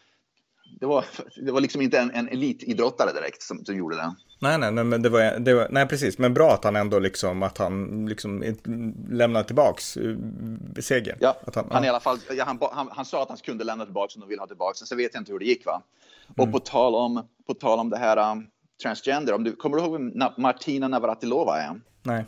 [0.81, 1.05] det, var,
[1.37, 4.15] det var liksom inte en, en elitidrottare direkt som, som gjorde det.
[4.39, 7.43] Nej, nej, men det var, det var, nej, precis, men bra att han ändå liksom,
[7.43, 8.55] att han liksom
[9.11, 10.19] lämnar tillbaks uh,
[10.81, 11.19] segern.
[11.21, 13.65] Ja, att han, han, i alla fall, ja, han, han, han, sa att han kunde
[13.65, 15.83] lämna tillbaks om de ville ha tillbaks sen vet jag inte hur det gick va.
[16.29, 16.53] Och mm.
[16.53, 18.47] på tal om, på tal om det här um,
[18.83, 20.01] transgender, om du kommer du ihåg
[20.39, 21.81] Martina Navratilova är?
[22.03, 22.25] Nej.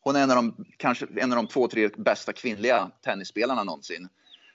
[0.00, 4.08] Hon är en av de, kanske en av de två, tre bästa kvinnliga tennisspelarna någonsin.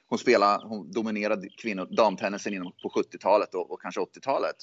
[0.09, 4.55] Hon spelade, hon dominerade kvinnor, damtennisen på 70-talet och, och kanske 80-talet.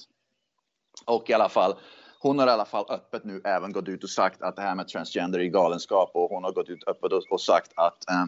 [1.04, 1.74] Och i alla fall,
[2.20, 4.74] hon har i alla fall öppet nu även gått ut och sagt att det här
[4.74, 8.24] med transgender är galenskap och hon har gått ut öppet och, sagt att eh,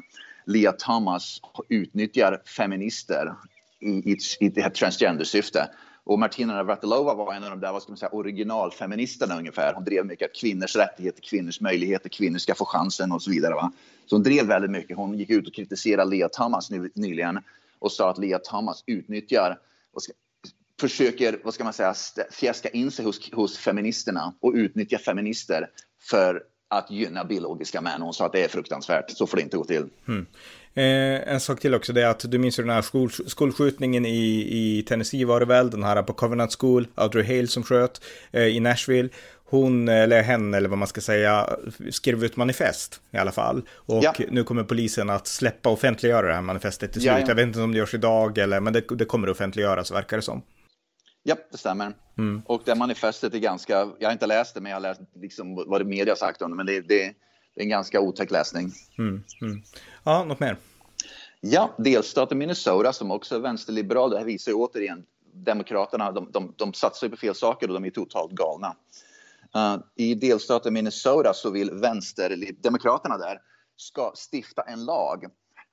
[0.46, 3.34] Lia Thomas utnyttjar feminister
[3.80, 5.70] i, i, i det här transgender-syfte.
[6.08, 9.74] Och Martina Navratilova var en av de där, vad ska man säga, originalfeministerna ungefär.
[9.74, 13.54] Hon drev mycket att kvinnors rättigheter, kvinnors möjligheter, kvinnor ska få chansen och så vidare.
[13.54, 13.72] Va?
[14.06, 14.96] Så hon drev väldigt mycket.
[14.96, 17.38] Hon gick ut och kritiserade Lea Thomas nyligen
[17.78, 19.58] och sa att Lea Thomas utnyttjar
[19.92, 20.02] och
[20.80, 21.94] försöker, vad ska man säga,
[22.30, 25.70] fjäska in sig hos, hos feministerna och utnyttja feminister
[26.10, 28.02] för att gynna biologiska män.
[28.02, 29.86] Hon sa att det är fruktansvärt, så får det inte gå till.
[30.08, 30.26] Mm.
[30.78, 34.06] Eh, en sak till också, det är att du minns ju den här skol, skolskjutningen
[34.06, 38.00] i, i Tennessee var det väl, den här på Covenant School, Audrey Hale som sköt
[38.30, 39.08] eh, i Nashville.
[39.44, 41.48] Hon, eller hen, eller vad man ska säga,
[41.90, 43.62] skrev ut manifest i alla fall.
[43.70, 44.14] Och ja.
[44.30, 47.12] nu kommer polisen att släppa offentliggöra det här manifestet till slut.
[47.12, 47.24] Ja, ja.
[47.28, 50.22] Jag vet inte om det görs idag, eller, men det, det kommer offentliggöras, verkar det
[50.22, 50.42] som.
[51.22, 51.92] Ja, det stämmer.
[52.18, 52.42] Mm.
[52.46, 55.64] Och det manifestet är ganska, jag har inte läst det, men jag har läst liksom
[55.66, 57.12] vad det media har sagt om det, men det, det,
[57.58, 58.72] det är en ganska otäck läsning.
[58.98, 59.22] Mm.
[59.40, 59.62] Mm.
[60.04, 60.56] Ja, något mer?
[61.40, 66.54] Ja, delstaten Minnesota som också är vänsterliberal, det här visar ju återigen Demokraterna, de, de,
[66.56, 68.76] de satsar på fel saker och de är totalt galna.
[69.56, 73.40] Uh, I delstaten Minnesota så vill vänsterdemokraterna där
[73.76, 75.24] ska stifta en lag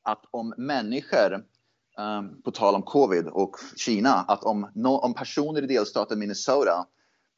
[0.04, 1.34] att om människor
[1.98, 6.86] um, på tal om covid och Kina, att om, no, om personer i delstaten Minnesota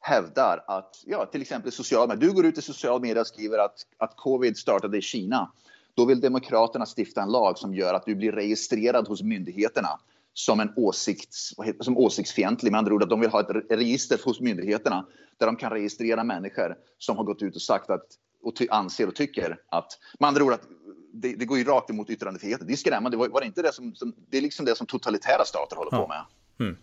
[0.00, 3.58] hävdar att, ja, till exempel sociala medier, du går ut i sociala medier och skriver
[3.58, 5.52] att, att covid startade i Kina,
[5.94, 10.00] då vill Demokraterna stifta en lag som gör att du blir registrerad hos myndigheterna
[10.32, 12.72] som en åsikts, som åsiktsfientlig.
[12.72, 15.06] Med andra ord att de vill ha ett register hos myndigheterna
[15.38, 18.06] där de kan registrera människor som har gått ut och sagt att
[18.42, 20.68] och ty, anser och tycker att, med andra ord att
[21.12, 22.66] det, det, går ju rakt emot yttrandefriheten.
[22.66, 23.16] Det är skrämmande.
[23.16, 25.90] Var, var det inte det som, som, det är liksom det som totalitära stater håller
[25.92, 26.02] ja.
[26.02, 26.24] på med.
[26.60, 26.78] Mm.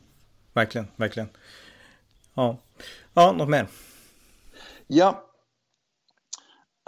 [0.53, 1.29] Verkligen, verkligen.
[2.35, 2.57] Ja,
[3.13, 3.67] ja något mer?
[4.87, 5.23] Ja.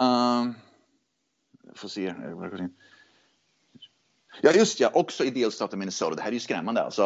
[0.02, 0.54] Um,
[1.74, 2.14] får se.
[4.40, 6.16] Ja, just ja, också i delstaten Minnesota.
[6.16, 6.82] Det här är ju skrämmande.
[6.82, 7.02] Alltså,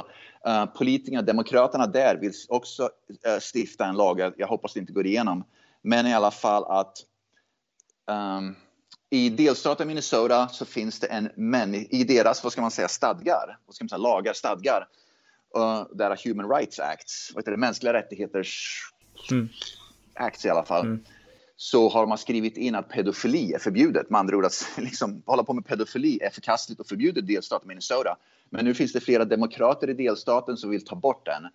[0.47, 4.33] uh, politikerna, demokraterna där vill också uh, stifta en lag.
[4.37, 5.45] Jag hoppas det inte går igenom.
[5.83, 6.99] Men i alla fall att
[8.07, 8.57] um,
[9.11, 13.59] i delstaten Minnesota så finns det en människa, i deras, vad ska man säga, stadgar,
[13.67, 14.89] vad ska man säga, lagar, stadgar,
[15.57, 18.81] uh, där Human Rights Acts, vad heter det, mänskliga rättigheters
[19.31, 19.49] mm.
[20.15, 21.05] acts i alla fall, mm.
[21.57, 24.11] så har man skrivit in att pedofili är förbjudet.
[24.11, 27.69] Med andra ord att liksom, hålla på med pedofili är förkastligt och förbjudet i delstaten
[27.69, 28.17] Minnesota.
[28.51, 31.49] Men nu finns det flera demokrater i delstaten som vill ta bort den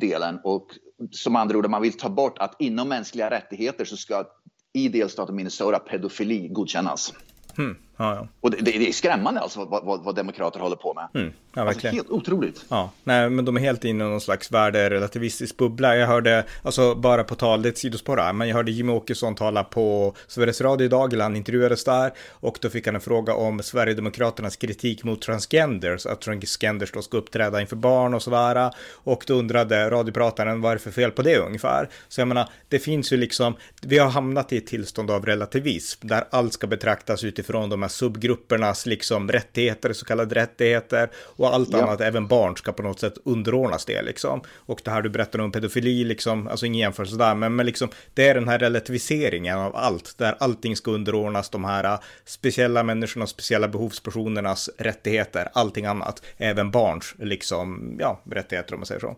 [0.00, 0.68] delen och
[1.10, 4.24] som andra ord, man vill ta bort att inom mänskliga rättigheter så ska
[4.72, 7.14] i delstaten Minnesota pedofili godkännas.
[7.56, 7.76] Hmm.
[7.98, 8.28] Ja, ja.
[8.40, 11.22] Och det, det, är skrämmande alltså vad, vad, vad demokrater håller på med.
[11.22, 11.34] Mm.
[11.54, 12.64] Ja, alltså, helt otroligt.
[12.68, 15.96] Ja, nej, men de är helt inne i någon slags värderelativistisk bubbla.
[15.96, 19.34] Jag hörde, alltså bara på tal, det är ett sidospår men jag hörde Jimmy Åkesson
[19.34, 23.34] tala på Sveriges Radio idag, eller han intervjuades där, och då fick han en fråga
[23.34, 28.70] om Sverigedemokraternas kritik mot transgenders, att transgenders då ska uppträda inför barn och sådär.
[28.90, 31.88] Och då undrade radioprataren vad är det för fel på det ungefär?
[32.08, 36.06] Så jag menar, det finns ju liksom, vi har hamnat i ett tillstånd av relativism,
[36.06, 41.72] där allt ska betraktas utifrån de här subgruppernas liksom rättigheter, så kallade rättigheter och allt
[41.72, 41.82] ja.
[41.82, 44.40] annat, även barn ska på något sätt underordnas det liksom.
[44.56, 47.88] Och det här du berättar om pedofili, liksom, alltså ingen jämförelse där, men, men liksom
[48.14, 52.82] det är den här relativiseringen av allt, där allting ska underordnas de här äh, speciella
[52.82, 59.16] människorna, speciella behovspersonernas rättigheter, allting annat, även barns liksom, ja, rättigheter om man säger så.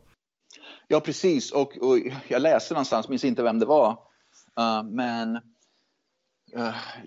[0.88, 1.52] Ja, precis.
[1.52, 3.90] Och, och jag läste någonstans, minns inte vem det var,
[4.60, 5.40] uh, men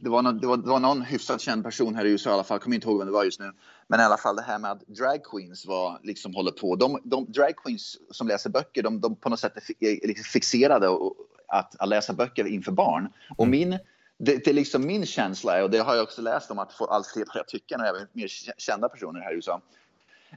[0.01, 2.33] det, var någon, det, var, det var någon hyfsat känd person här i USA i
[2.33, 3.51] alla fall, kommer inte ihåg vem det var just nu.
[3.87, 6.75] Men i alla fall det här med att drag queens var, liksom håller på.
[6.75, 10.87] De, de drag queens som läser böcker, de, de på något sätt är liksom fixerade
[10.87, 11.15] och,
[11.47, 13.13] att, att läsa böcker inför barn.
[13.37, 13.69] Och mm.
[13.69, 13.79] min,
[14.17, 17.25] det, är liksom min känsla, och det har jag också läst om att allt fler
[17.25, 18.27] börjar tycka, och även mer
[18.57, 19.61] kända personer här i USA,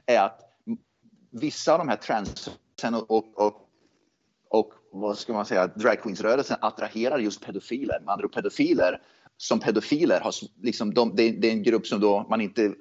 [0.05, 0.41] är att
[1.29, 2.49] vissa av de här trans
[2.83, 3.69] och, och, och,
[4.49, 7.99] och vad ska man säga, dragqueens-rörelsen attraherar just pedofiler.
[7.99, 9.01] Med andra pedofiler
[9.37, 12.73] som pedofiler har liksom, de, det, är en grupp som då man inte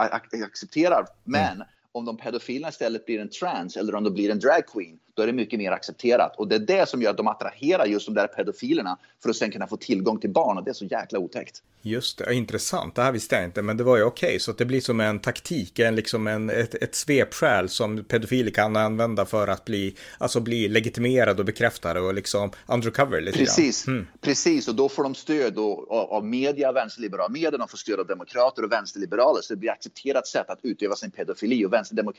[0.45, 1.07] accepterar.
[1.25, 1.67] Men mm.
[1.93, 5.27] om de pedofilerna istället blir en trans eller om de blir en dragqueen, då är
[5.27, 6.37] det mycket mer accepterat.
[6.37, 9.37] Och det är det som gör att de attraherar just de där pedofilerna för att
[9.37, 11.63] sen kunna få tillgång till barn och det är så jäkla otäckt.
[11.83, 12.95] Just det, intressant.
[12.95, 14.27] Det här visste jag inte, men det var ju okej.
[14.27, 14.39] Okay.
[14.39, 18.77] Så det blir som en taktik, en, liksom en, ett, ett svepskäl som pedofiler kan
[18.77, 24.07] använda för att bli, alltså bli legitimerade och bekräftade och liksom undercover lite Precis, mm.
[24.21, 24.69] precis.
[24.69, 28.65] Och då får de stöd av, av media, vänsterliberala medier, de får stöd av demokrater
[28.65, 29.41] och vänsterliberaler.
[29.43, 31.67] Så det blir accepterat sätt att utöva sin pedofili.
[31.67, 31.73] Och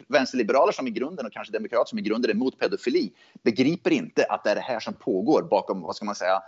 [0.07, 2.86] vänsterliberaler som i grunden och kanske demokrater som i grunden är emot pedofili
[3.43, 6.41] begriper inte att det är det här som pågår bakom, vad ska man säga,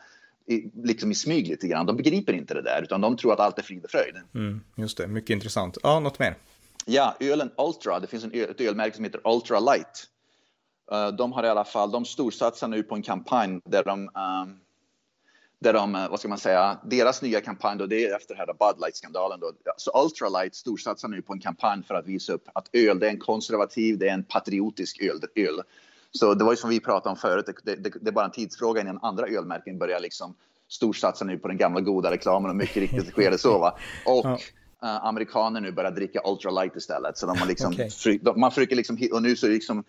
[0.45, 1.86] i, liksom i smyg lite grann.
[1.86, 4.15] De begriper inte det där, utan de tror att allt är frid och fröjd.
[4.36, 5.78] Mm, just det, mycket intressant.
[5.84, 6.36] Ja, något mer?
[6.86, 7.99] Ja, ölen Ultra.
[7.99, 10.08] Det finns en, ett ölmärke som heter Ultra Light.
[10.91, 14.60] Uh, de har i alla fall, de storsatsar nu på en kampanj där de, um,
[15.60, 18.45] där de, uh, vad ska man säga, deras nya kampanj då, det är efter här
[18.45, 19.52] Bud Light-skandalen då.
[19.78, 23.08] Så Ultra Light storsatsar nu på en kampanj för att visa upp att öl, det
[23.08, 25.19] är en konservativ, det är en patriotisk öl.
[25.36, 25.62] öl.
[26.12, 28.32] Så det var ju som vi pratade om förut, det, det, det är bara en
[28.32, 30.36] tidsfråga innan andra ölmärken börjar liksom
[30.69, 33.60] storsatsa nu på den gamla goda reklamen och mycket riktigt sker det så.
[33.60, 33.78] Va?
[34.06, 34.39] Och ja.
[34.84, 37.17] uh, amerikaner nu börjar dricka Ultra Light istället.
[37.17, 37.89] Så de har liksom, okay.
[37.89, 39.84] fri, de, man försöker liksom, och nu så är liksom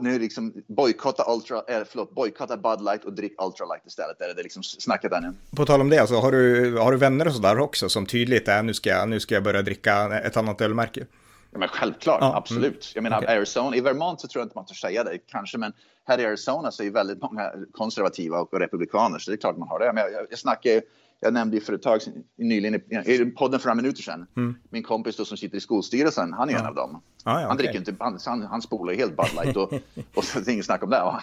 [0.00, 4.18] nu liksom bojkotta Ultra, äh, förlåt, bojkotta Bud Light och drick Ultra Light istället.
[4.18, 5.34] Det är det liksom snacket där nu.
[5.56, 8.48] På tal om det, alltså, har, du, har du vänner och sådär också som tydligt
[8.48, 11.06] är nu ska, nu ska jag börja dricka ett annat ölmärke?
[11.50, 12.64] Ja, men självklart, ja, absolut.
[12.64, 12.80] Mm.
[12.94, 13.36] Jag menar, okay.
[13.36, 15.72] Arizona, i Vermont så tror jag inte man törs säga det, kanske, men
[16.04, 19.68] här i Arizona så är väldigt många konservativa och republikaner, så det är klart man
[19.68, 19.92] har det.
[19.92, 20.82] Men jag, jag snackar
[21.20, 22.74] jag nämnde ju för ett tag sedan, nyligen
[23.06, 24.56] i podden för några minuter sedan, mm.
[24.70, 26.58] min kompis då som sitter i skolstyrelsen, han är ja.
[26.58, 27.02] en av dem.
[27.24, 27.56] Ah, ja, han okay.
[27.56, 29.72] dricker inte, han, han, han spolar helt Bud Light och,
[30.14, 30.96] och så är det inget snack om det.
[30.96, 31.22] Va?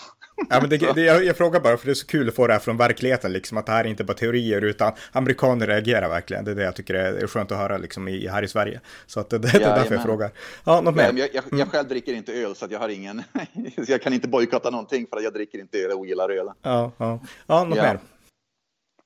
[0.49, 2.47] Ja, men det, det, jag, jag, frågar bara för det är så kul att få
[2.47, 6.09] det här från verkligheten, liksom att det här är inte bara teorier utan amerikaner reagerar
[6.09, 6.45] verkligen.
[6.45, 8.81] Det är det jag tycker är skönt att höra liksom i, här i Sverige.
[9.05, 10.31] Så att det, det är ja, därför jag frågar.
[10.65, 11.03] Ja, något mer?
[11.03, 11.69] Jag, jag, jag, mm.
[11.69, 13.23] själv dricker inte öl så att jag har ingen,
[13.87, 16.49] jag kan inte bojkotta någonting för att jag dricker inte öl och ogillar öl.
[16.61, 17.19] Ja, ja.
[17.47, 17.99] ja något mer?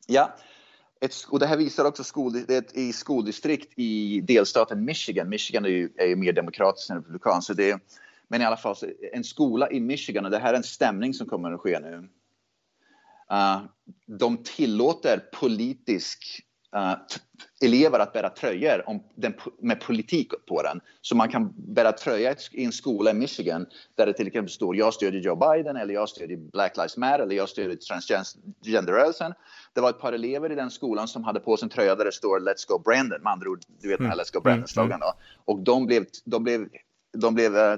[0.08, 0.36] Ja,
[1.00, 5.30] ett, och det här visar också skol, det i skoldistrikt i delstaten Michigan.
[5.30, 7.48] Michigan är ju, är ju mer demokratiskt än republikanskt.
[7.48, 7.80] Så det,
[8.28, 8.76] men i alla fall,
[9.14, 12.10] en skola i Michigan, och det här är en stämning som kommer att ske nu.
[13.32, 13.62] Uh,
[14.06, 16.95] de tillåter politisk uh,
[17.62, 20.82] elever att bära tröjor om den, med politik på den.
[21.01, 24.75] Så man kan bära tröja i en skola i Michigan där det till exempel står
[24.75, 29.34] jag stödjer Joe Biden eller jag stödjer Black Lives Matter eller jag stödjer transgenderrörelsen.
[29.73, 32.05] Det var ett par elever i den skolan som hade på sig en tröja där
[32.05, 34.23] det står Let's go Brandon, med andra ord, du vet den här mm.
[34.23, 35.01] Let's go Brandon-slogan.
[35.01, 35.15] Mm.
[35.45, 36.67] Och de blev, de blev,
[37.13, 37.77] de blev uh,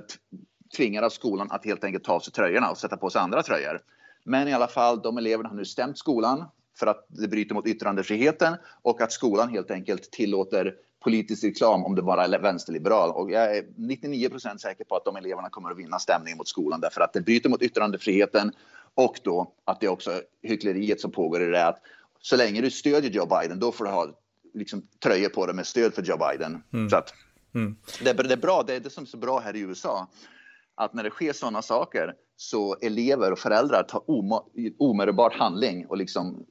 [0.78, 3.44] tvingade av skolan att helt enkelt ta av sig tröjorna och sätta på sig andra
[3.44, 3.82] tröjor.
[4.24, 6.46] Men i alla fall, de eleverna har nu stämt skolan
[6.80, 11.96] för att det bryter mot yttrandefriheten och att skolan helt enkelt tillåter politisk reklam om
[11.96, 13.12] det bara är vänsterliberal.
[13.12, 16.82] Och jag är 99% säker på att de eleverna kommer att vinna stämningen mot skolan
[16.82, 18.52] därför att det bryter mot yttrandefriheten
[18.94, 21.80] och då att det är också hyckleriet som pågår i det att
[22.20, 24.08] så länge du stödjer Joe Biden då får du ha
[24.54, 26.64] liksom, tröjor på dig med stöd för Joe Biden.
[26.74, 26.90] Mm.
[26.90, 27.14] Så att,
[27.56, 27.76] mm.
[28.04, 30.08] det, det, är bra, det är det som är så bra här i USA
[30.76, 34.02] att när det sker sådana saker så elever och föräldrar tar
[34.78, 36.46] omedelbar handling och liksom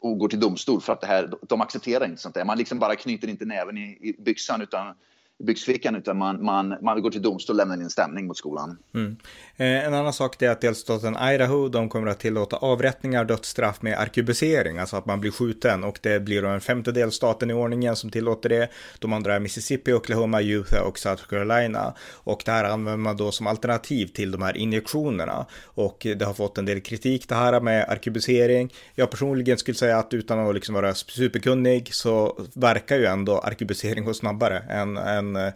[0.00, 2.44] och går till domstol för att det här, de accepterar inte sånt där.
[2.44, 4.94] Man liksom bara knyter inte näven i, i byxan utan
[5.38, 8.78] byxfickan utan man, man, man går till domstol och lämnar in en stämning mot skolan.
[8.94, 9.16] Mm.
[9.56, 13.98] Eh, en annan sak är att delstaten Idaho, de kommer att tillåta avrättningar, dödsstraff med
[13.98, 17.96] arkebusering, alltså att man blir skjuten och det blir då en femte delstaten i ordningen
[17.96, 18.68] som tillåter det.
[18.98, 23.32] De andra är Mississippi, Oklahoma, Utah och South Carolina och det här använder man då
[23.32, 27.60] som alternativ till de här injektionerna och det har fått en del kritik det här
[27.60, 28.72] med arkebusering.
[28.94, 34.04] Jag personligen skulle säga att utan att liksom vara superkunnig så verkar ju ändå arkebusering
[34.04, 35.52] gå snabbare än, än eh,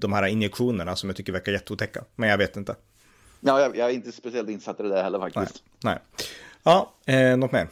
[0.00, 2.04] de här injektionerna som jag tycker verkar jätteotäcka.
[2.16, 2.76] Men jag vet inte.
[3.40, 5.62] Ja, jag, jag är inte speciellt insatt i det där heller faktiskt.
[5.84, 5.98] Nej.
[6.14, 6.24] Nej.
[6.62, 7.68] Ja, eh, något mer?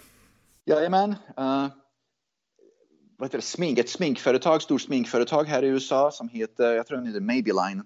[0.64, 1.10] Jajamän.
[1.10, 1.66] Uh,
[3.16, 3.44] vad heter det?
[3.44, 7.82] Smink, ett sminkföretag, stort sminkföretag här i USA som heter, jag tror den heter Maybelline.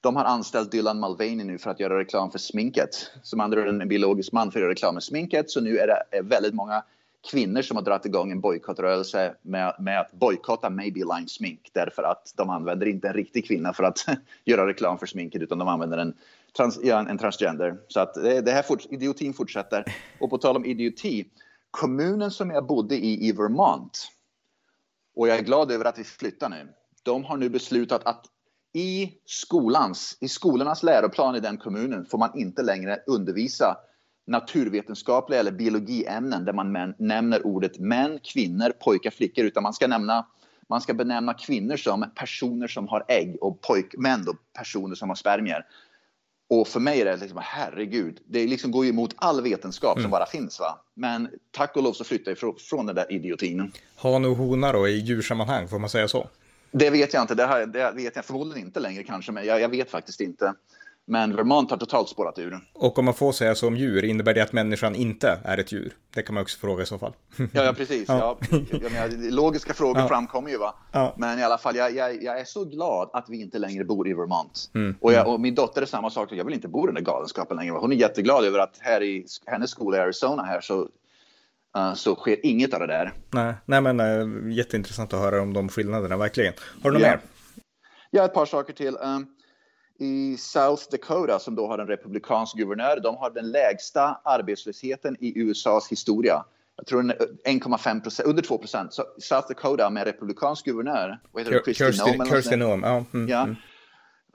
[0.00, 3.10] De har anställt Dylan Mulvaney nu för att göra reklam för sminket.
[3.22, 5.50] Som andra är en biologisk man för att göra reklam med sminket.
[5.50, 6.82] Så nu är det väldigt många
[7.30, 12.32] kvinnor som har dragit igång en bojkottrörelse med, med att bojkotta Maybelline smink därför att
[12.36, 14.06] de använder inte en riktig kvinna för att
[14.44, 16.14] göra reklam för sminket utan de använder en,
[16.56, 17.76] trans, en transgender.
[17.88, 19.84] Så att det, det här fort, idiotin fortsätter.
[20.20, 21.24] Och på tal om idioti,
[21.70, 24.08] kommunen som jag bodde i i Vermont
[25.16, 26.68] och jag är glad över att vi flyttar nu.
[27.02, 28.26] De har nu beslutat att
[28.72, 33.76] i skolans, i skolornas läroplan i den kommunen får man inte längre undervisa
[34.26, 40.26] naturvetenskapliga eller biologiämnen där man nämner ordet män, kvinnor, pojkar, flickor utan man ska nämna
[40.68, 45.08] man ska benämna kvinnor som personer som har ägg och pojk, män då personer som
[45.08, 45.66] har spermier.
[46.50, 50.02] Och för mig är det liksom, herregud, det liksom går ju emot all vetenskap mm.
[50.02, 50.60] som bara finns.
[50.60, 50.84] va.
[50.94, 53.72] Men tack och lov så flyttar jag från den där idiotin.
[53.96, 56.28] Han och hona då i djursammanhang, får man säga så?
[56.70, 59.60] Det vet jag inte, det, här, det vet jag förmodligen inte längre kanske, men jag,
[59.60, 60.54] jag vet faktiskt inte.
[61.08, 62.58] Men Vermont har totalt spårat ur.
[62.72, 65.72] Och om man får säga så om djur, innebär det att människan inte är ett
[65.72, 65.92] djur?
[66.14, 67.12] Det kan man också fråga i så fall.
[67.36, 68.08] Ja, ja precis.
[68.08, 68.38] Ja.
[68.50, 70.08] Ja, menar, logiska frågor ja.
[70.08, 70.58] framkommer ju.
[70.58, 70.74] Va?
[70.92, 71.14] Ja.
[71.16, 74.08] Men i alla fall, jag, jag, jag, är så glad att vi inte längre bor
[74.08, 74.70] i Vermont.
[74.74, 74.96] Mm.
[75.00, 76.32] Och, jag, och, min dotter är samma sak.
[76.32, 77.72] Jag vill inte bo i den där galenskapen längre.
[77.72, 80.88] Hon är jätteglad över att här i hennes skola i Arizona här så
[81.76, 83.12] Uh, så sker inget av det där.
[83.30, 86.52] Nej, nej men uh, jätteintressant att höra om de skillnaderna, verkligen.
[86.82, 87.10] Har du något ja.
[87.10, 87.20] mer?
[88.10, 88.96] Ja, ett par saker till.
[88.96, 89.35] Um,
[89.98, 93.00] i South Dakota som då har en republikansk guvernör.
[93.00, 96.44] De har den lägsta arbetslösheten i USAs historia.
[96.76, 98.92] Jag tror 1,5 procent, under 2 procent.
[99.18, 101.20] South Dakota med republikansk guvernör.
[101.32, 101.74] Vad heter det?
[101.74, 102.82] Kirsten Noem.
[102.82, 103.04] Ja.
[103.14, 103.42] Mm, ja.
[103.42, 103.56] Mm.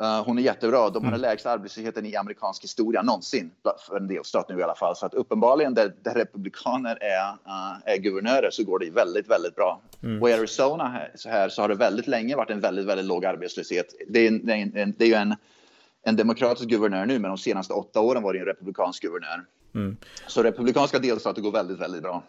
[0.02, 0.90] Uh, hon är jättebra.
[0.90, 1.22] De har den mm.
[1.22, 3.52] lägsta arbetslösheten i amerikansk historia någonsin.
[3.88, 4.96] För en delstat nu i alla fall.
[4.96, 9.56] Så att uppenbarligen där, där republikaner är, uh, är guvernörer så går det väldigt, väldigt
[9.56, 9.82] bra.
[10.04, 10.22] Mm.
[10.22, 13.06] Och i Arizona här, så, här, så har det väldigt länge varit en väldigt, väldigt
[13.06, 13.86] låg arbetslöshet.
[14.08, 15.36] Det är, är, en, det är ju en,
[16.04, 19.46] en demokratisk guvernör nu, men de senaste åtta åren var det en republikansk guvernör.
[19.76, 19.98] Mm.
[20.28, 22.24] Så republikanska delstater går väldigt, väldigt bra.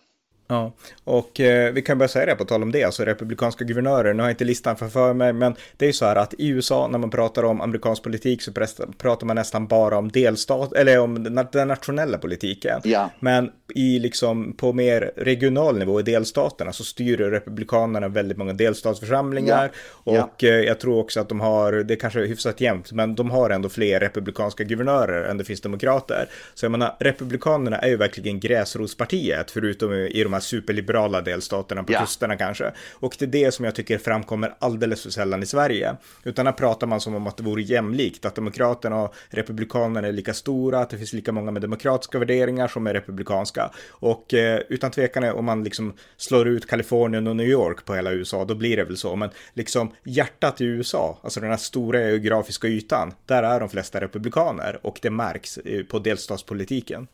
[0.49, 0.73] Ja,
[1.05, 4.23] och eh, vi kan börja säga det på tal om det, alltså republikanska guvernörer, nu
[4.23, 6.89] har jag inte listan för mig, men det är ju så här att i USA
[6.89, 8.53] när man pratar om amerikansk politik så
[8.99, 12.81] pratar man nästan bara om delstat, eller om den nationella politiken.
[12.85, 13.11] Ja.
[13.21, 19.71] Men i liksom på mer regional nivå i delstaterna så styr republikanerna väldigt många delstatsförsamlingar
[20.05, 20.23] ja.
[20.23, 20.45] och.
[20.45, 23.51] Eh, jag tror också att de har, det kanske är hyfsat jämnt, men de har
[23.51, 26.29] ändå fler republikanska guvernörer än det finns demokrater.
[26.55, 31.93] Så jag menar, republikanerna är ju verkligen gräsrotspartiet, förutom i de här superliberala delstaterna på
[31.93, 32.01] ja.
[32.01, 32.73] kusterna kanske.
[32.93, 35.97] Och det är det som jag tycker framkommer alldeles för sällan i Sverige.
[36.25, 40.13] Utan här pratar man som om att det vore jämlikt, att demokraterna och republikanerna är
[40.13, 43.71] lika stora, att det finns lika många med demokratiska värderingar som är republikanska.
[43.91, 48.13] Och eh, utan tvekan om man liksom slår ut Kalifornien och New York på hela
[48.13, 49.17] USA, då blir det väl så.
[49.17, 54.01] Men liksom hjärtat i USA, alltså den här stora geografiska ytan, där är de flesta
[54.01, 57.07] republikaner och det märks eh, på delstatspolitiken.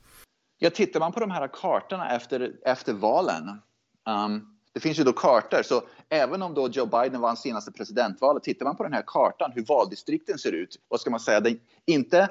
[0.58, 3.62] Ja, tittar man på de här kartorna efter, efter valen.
[4.06, 8.42] Um, det finns ju då kartor, så även om då Joe Biden vann senaste presidentvalet,
[8.42, 11.56] tittar man på den här kartan hur valdistrikten ser ut, vad ska man säga, det,
[11.86, 12.28] inte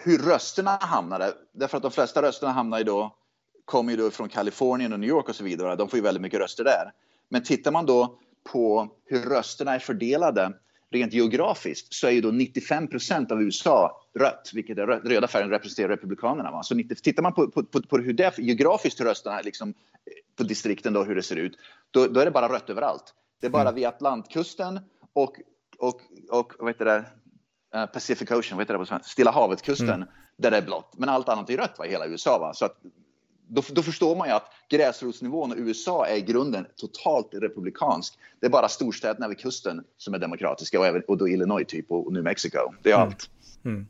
[0.00, 3.16] hur rösterna hamnade, därför att de flesta rösterna hamnar ju då,
[3.64, 6.22] kommer ju då från Kalifornien och New York och så vidare, de får ju väldigt
[6.22, 6.92] mycket röster där.
[7.28, 8.18] Men tittar man då
[8.52, 10.52] på hur rösterna är fördelade
[10.90, 15.50] rent geografiskt så är ju då 95 procent av USA rött, vilket är röda färgen
[15.50, 16.50] representerar republikanerna.
[16.50, 16.62] Va?
[16.62, 19.74] Så tittar man på, på, på, på hur det geografiskt röstarna liksom,
[20.36, 21.58] på distrikten då, hur det ser ut,
[21.90, 23.14] då, då är det bara rött överallt.
[23.40, 23.74] Det är bara mm.
[23.74, 24.80] vid Atlantkusten
[25.12, 25.36] och,
[25.78, 27.04] och, och vad heter det,
[27.78, 29.08] uh, Pacific Ocean, vad heter det på svenska?
[29.08, 30.08] Stilla havet-kusten, mm.
[30.36, 30.94] där det är blått.
[30.96, 32.38] Men allt annat är rött va, i hela USA.
[32.38, 32.54] Va?
[32.54, 32.76] Så att
[33.48, 38.18] då, då, förstår man ju att gräsrotsnivån i USA är i grunden totalt republikansk.
[38.40, 41.90] Det är bara storstäderna vid kusten som är demokratiska och, även, och då Illinois typ
[41.90, 42.58] och New Mexico.
[42.82, 43.08] Det är mm.
[43.08, 43.30] allt.
[43.64, 43.86] Mm.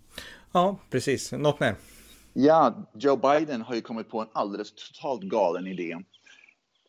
[0.52, 1.32] Ja, precis.
[1.32, 1.76] Något mer?
[2.32, 5.96] Ja, Joe Biden har ju kommit på en alldeles totalt galen idé.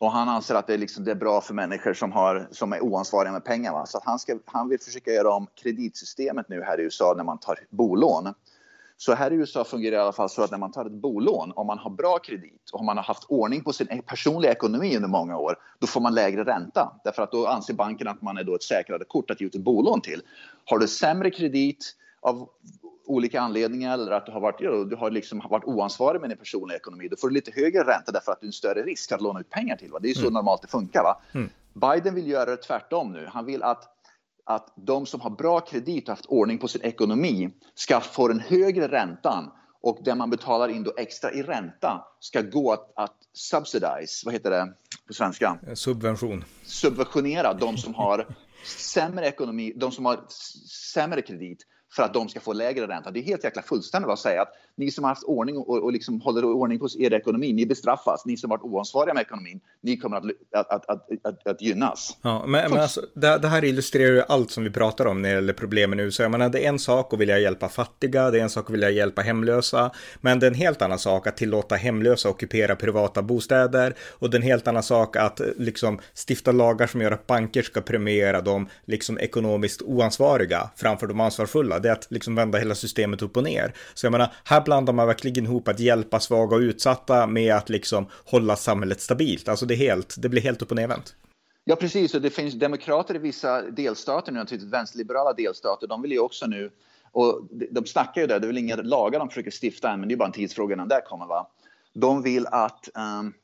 [0.00, 2.72] Och han anser att det är, liksom, det är bra för människor som, har, som
[2.72, 3.72] är oansvariga med pengar.
[3.72, 3.86] Va?
[3.86, 7.38] Så han, ska, han vill försöka göra om kreditsystemet nu här i USA när man
[7.38, 8.34] tar bolån.
[9.00, 10.92] Så här i USA fungerar det i alla fall så att när man tar ett
[10.92, 14.52] bolån, om man har bra kredit och om man har haft ordning på sin personliga
[14.52, 17.00] ekonomi under många år, då får man lägre ränta.
[17.04, 19.54] Därför att då anser banken att man är då ett säkrare kort att ge ut
[19.54, 20.22] ett bolån till.
[20.64, 22.48] Har du sämre kredit av
[23.06, 24.58] olika anledningar eller att du har varit,
[24.90, 28.12] du har liksom varit oansvarig med din personliga ekonomi, då får du lite högre ränta
[28.12, 29.90] därför att du är en större risk att låna ut pengar till.
[29.90, 29.98] Va?
[30.02, 30.32] Det är så mm.
[30.32, 31.02] normalt det funkar.
[31.02, 31.20] Va?
[31.34, 31.50] Mm.
[31.72, 33.26] Biden vill göra det tvärtom nu.
[33.32, 33.97] Han vill att
[34.48, 38.40] att de som har bra kredit och haft ordning på sin ekonomi ska få den
[38.40, 43.16] högre räntan och det man betalar in då extra i ränta ska gå att, att
[43.32, 44.74] subsidize, vad heter det
[45.06, 45.58] på svenska?
[45.74, 46.44] Subvention.
[46.62, 48.26] Subventionera de som har
[48.78, 50.20] sämre ekonomi, de som har
[50.94, 53.10] sämre kredit för att de ska få lägre ränta.
[53.10, 55.92] Det är helt jäkla fullständigt att säga att ni som har haft ordning och, och
[55.92, 58.26] liksom håller ordning på er ekonomi, ni bestraffas.
[58.26, 62.16] Ni som varit oansvariga med ekonomin, ni kommer att, att, att, att, att gynnas.
[62.22, 65.28] Ja, men, men alltså, det, det, här illustrerar ju allt som vi pratar om när
[65.28, 66.22] det gäller problemen i USA.
[66.22, 68.70] Jag menar, det är en sak att vilja hjälpa fattiga, det är en sak att
[68.70, 73.22] vilja hjälpa hemlösa, men det är en helt annan sak att tillåta hemlösa ockupera privata
[73.22, 77.26] bostäder och det är en helt annan sak att liksom stifta lagar som gör att
[77.26, 81.77] banker ska premiera de liksom ekonomiskt oansvariga framför de ansvarsfulla.
[81.80, 83.74] Det är att liksom vända hela systemet upp och ner.
[83.94, 87.68] Så jag menar, här blandar man verkligen ihop att hjälpa svaga och utsatta med att
[87.68, 89.48] liksom hålla samhället stabilt.
[89.48, 91.14] Alltså det, är helt, det blir helt upp och nervänt.
[91.64, 92.14] Ja, precis.
[92.14, 95.86] Och det finns demokrater i vissa delstater nu, naturligtvis vänsterliberala delstater.
[95.86, 96.70] De vill ju också nu,
[97.12, 100.08] och de snackar ju där, det är väl inga lagar de försöker stifta än, men
[100.08, 101.26] det är bara en tidsfråga innan det kommer.
[101.26, 101.50] Va?
[101.94, 103.34] De vill att, um,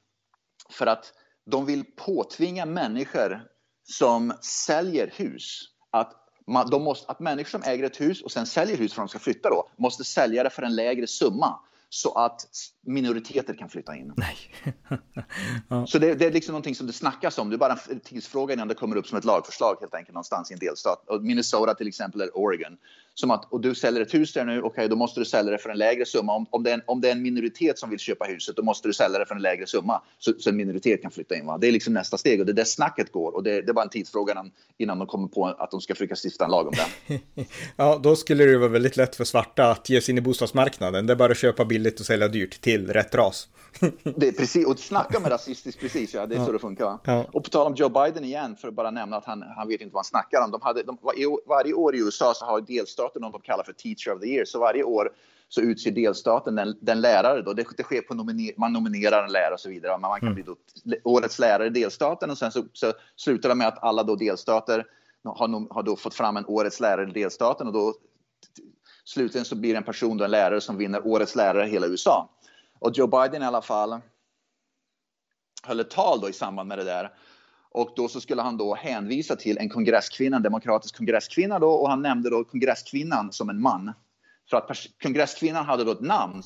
[0.70, 1.12] för att
[1.46, 3.40] de vill påtvinga människor
[3.84, 5.60] som säljer hus
[5.90, 6.12] att
[6.46, 9.08] man, de måste, att människor som äger ett hus och sen säljer hus för att
[9.08, 11.60] de ska flytta då, måste sälja det för en lägre summa.
[11.88, 12.46] Så att
[12.86, 14.12] minoriteter kan flytta in.
[14.16, 14.36] Nej.
[15.68, 15.86] ja.
[15.86, 17.50] Så det, det, är liksom någonting som det snackas om.
[17.50, 20.50] Det är bara en tidsfråga innan det kommer upp som ett lagförslag helt enkelt någonstans
[20.50, 21.04] i en delstat.
[21.20, 22.76] Minnesota till exempel eller Oregon.
[23.16, 25.52] Som att, och du säljer ett hus där nu, okej okay, då måste du sälja
[25.52, 26.34] det för en lägre summa.
[26.34, 28.62] Om, om, det är en, om det är en minoritet som vill köpa huset, då
[28.62, 30.02] måste du sälja det för en lägre summa.
[30.18, 31.46] Så, så en minoritet kan flytta in.
[31.46, 31.58] Va?
[31.58, 33.34] Det är liksom nästa steg och det är där snacket går.
[33.34, 35.94] Och det, det är bara en tidsfråga innan, innan de kommer på att de ska
[35.94, 37.20] försöka stifta en lag om det.
[37.76, 41.06] ja, då skulle det vara väldigt lätt för svarta att ge sig in i bostadsmarknaden.
[41.06, 43.48] Det är bara att köpa billigt och sälja dyrt till rätt ras.
[44.16, 46.46] det är precis, och snacka med rasistiskt precis, ja, det är ja.
[46.46, 46.98] så det funkar.
[47.04, 47.26] Ja.
[47.32, 49.80] Och på tal om Joe Biden igen, för att bara nämna att han, han vet
[49.80, 50.50] inte vad han snackar om.
[50.50, 50.98] De hade, de,
[51.46, 54.44] varje år i USA så har delstaten något de kallar för Teacher of the Year,
[54.44, 55.10] så varje år
[55.48, 57.42] så utser delstaten den, den lärare.
[57.42, 57.52] Då.
[57.52, 59.92] Det, det sker på nominer, man nominerar en lärare och så vidare.
[59.92, 60.34] Men man kan mm.
[60.34, 60.56] bli då,
[61.04, 64.86] årets lärare i delstaten och sen så, så slutar det med att alla då delstater
[65.24, 67.94] har, har då fått fram en årets lärare i delstaten och då
[69.04, 71.86] slutligen så blir det en person, då, en lärare som vinner årets lärare i hela
[71.86, 72.30] USA.
[72.84, 74.00] Och Joe Biden i alla fall
[75.62, 77.10] höll ett tal då i samband med det där.
[77.70, 81.88] Och då så skulle han då hänvisa till en kongresskvinna, en demokratisk kongresskvinna då, och
[81.88, 83.92] han nämnde då kongresskvinnan som en man.
[84.50, 84.70] För att
[85.02, 86.42] kongresskvinnan hade då ett namn.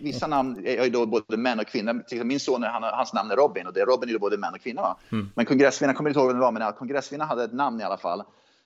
[0.00, 2.24] Vissa namn är ju då både män och kvinnor.
[2.24, 4.54] Min son, han, hans namn är Robin och det är Robin är ju både män
[4.54, 4.96] och kvinna.
[5.12, 5.30] Mm.
[5.34, 7.98] Men kongresskvinnan, kommer inte ihåg vem det var, men kongresskvinnan hade ett namn i alla
[7.98, 8.22] fall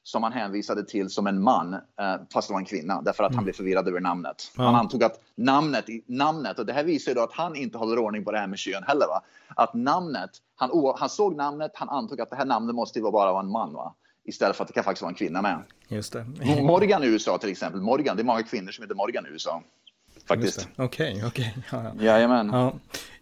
[0.06, 1.80] som han hänvisade till som en man, eh,
[2.32, 3.36] fast det var en kvinna, därför att mm.
[3.36, 4.52] han blev förvirrad över namnet.
[4.56, 4.64] Ja.
[4.64, 7.98] Han antog att namnet, namnet, och det här visar ju då att han inte håller
[7.98, 9.06] ordning på det här med kön heller.
[9.06, 9.22] Va?
[9.48, 13.32] Att namnet, han, han såg namnet, han antog att det här namnet måste ju bara
[13.32, 13.72] vara en man.
[13.72, 13.94] Va?
[14.24, 15.62] Istället för att det kan faktiskt vara en kvinna med.
[15.88, 16.26] Just det.
[16.62, 19.62] Morgan i USA till exempel, Morgan, det är många kvinnor som heter Morgan i USA.
[20.28, 20.68] Faktiskt.
[20.76, 21.26] Okej, okej.
[21.26, 21.62] Okay, okay.
[21.70, 22.04] ja, ja.
[22.04, 22.50] Jajamän.
[22.52, 22.74] Ja,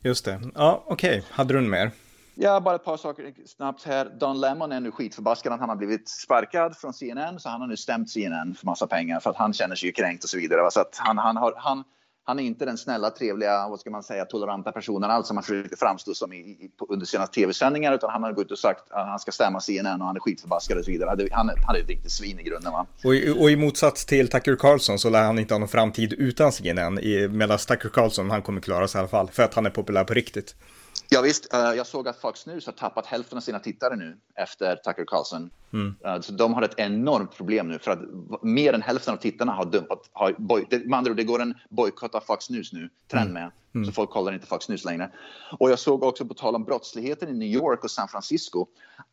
[0.03, 0.41] just det.
[0.55, 1.19] Ja, okej.
[1.19, 1.23] Okay.
[1.31, 1.91] Hade du mer?
[2.35, 4.11] Ja, bara ett par saker snabbt här.
[4.21, 7.69] Don Lemon är nu skitförbaskad att han har blivit sparkad från CNN, så han har
[7.69, 10.37] nu stämt CNN för massa pengar för att han känner sig ju kränkt och så
[10.37, 10.71] vidare.
[10.71, 11.85] Så att han, han, har, han,
[12.25, 15.45] han är inte den snälla, trevliga, vad ska man säga, toleranta personen alls som han
[15.45, 18.91] försöker framstå som i, i, under sina tv-sändningar, utan han har gått ut och sagt
[18.91, 21.29] att han ska stämma CNN och han är skitförbaskad och så vidare.
[21.33, 22.73] Han, han är ett riktigt svin i grunden.
[22.73, 22.87] Va?
[23.05, 26.13] Och, i, och i motsats till Tucker Carlson så lär han inte ha någon framtid
[26.13, 26.99] utan CNN,
[27.31, 30.05] medan Tucker Carlson, han kommer klara sig i alla fall, för att han är populär
[30.05, 30.55] på riktigt.
[31.15, 34.17] Ja, visst, uh, jag såg att Fox News har tappat hälften av sina tittare nu
[34.35, 35.51] efter Tucker Carlson.
[35.73, 35.95] Mm.
[36.07, 37.99] Uh, så de har ett enormt problem nu för att
[38.43, 40.11] mer än hälften av tittarna har dumpat.
[40.13, 43.31] Har boy, det, med andra ord, det går en bojkott av Fox News nu, trend
[43.31, 43.43] mm.
[43.43, 43.51] med.
[43.75, 43.87] Mm.
[43.87, 45.11] Så folk kollar inte Fox News längre.
[45.59, 48.67] Och jag såg också på tal om brottsligheten i New York och San Francisco.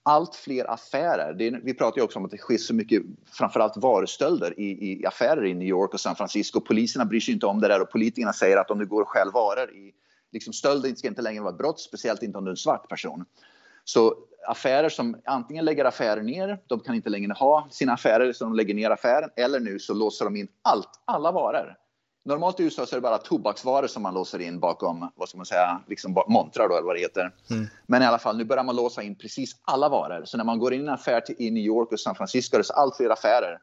[0.04, 1.41] Allt fler affärer.
[1.41, 5.06] Är, vi pratar ju också om att det sker så mycket, framförallt varustölder i, i
[5.06, 6.60] affärer i New York och San Francisco.
[6.60, 9.10] Poliserna bryr sig inte om det där och politikerna säger att om du går och
[9.10, 9.93] stjäl varor i
[10.32, 12.90] liksom stöld ska inte längre vara ett brott, speciellt inte om du är en svart
[12.90, 13.26] person.
[13.84, 14.16] Så
[14.48, 18.56] affärer som antingen lägger affärer ner, de kan inte längre ha sina affärer så de
[18.56, 21.78] lägger ner affären, eller nu så låser de in allt, alla varor
[22.24, 25.38] Normalt i USA så är det bara tobaksvaror som man låser in bakom, vad ska
[25.38, 27.32] man säga, liksom montrar då, eller vad det heter.
[27.50, 27.68] Mm.
[27.88, 30.26] Men i alla fall, nu börjar man låsa in precis alla varor.
[30.26, 32.58] Så när man går in i en affär till, i New York och San Francisco,
[32.58, 33.60] det är allt fler affärer,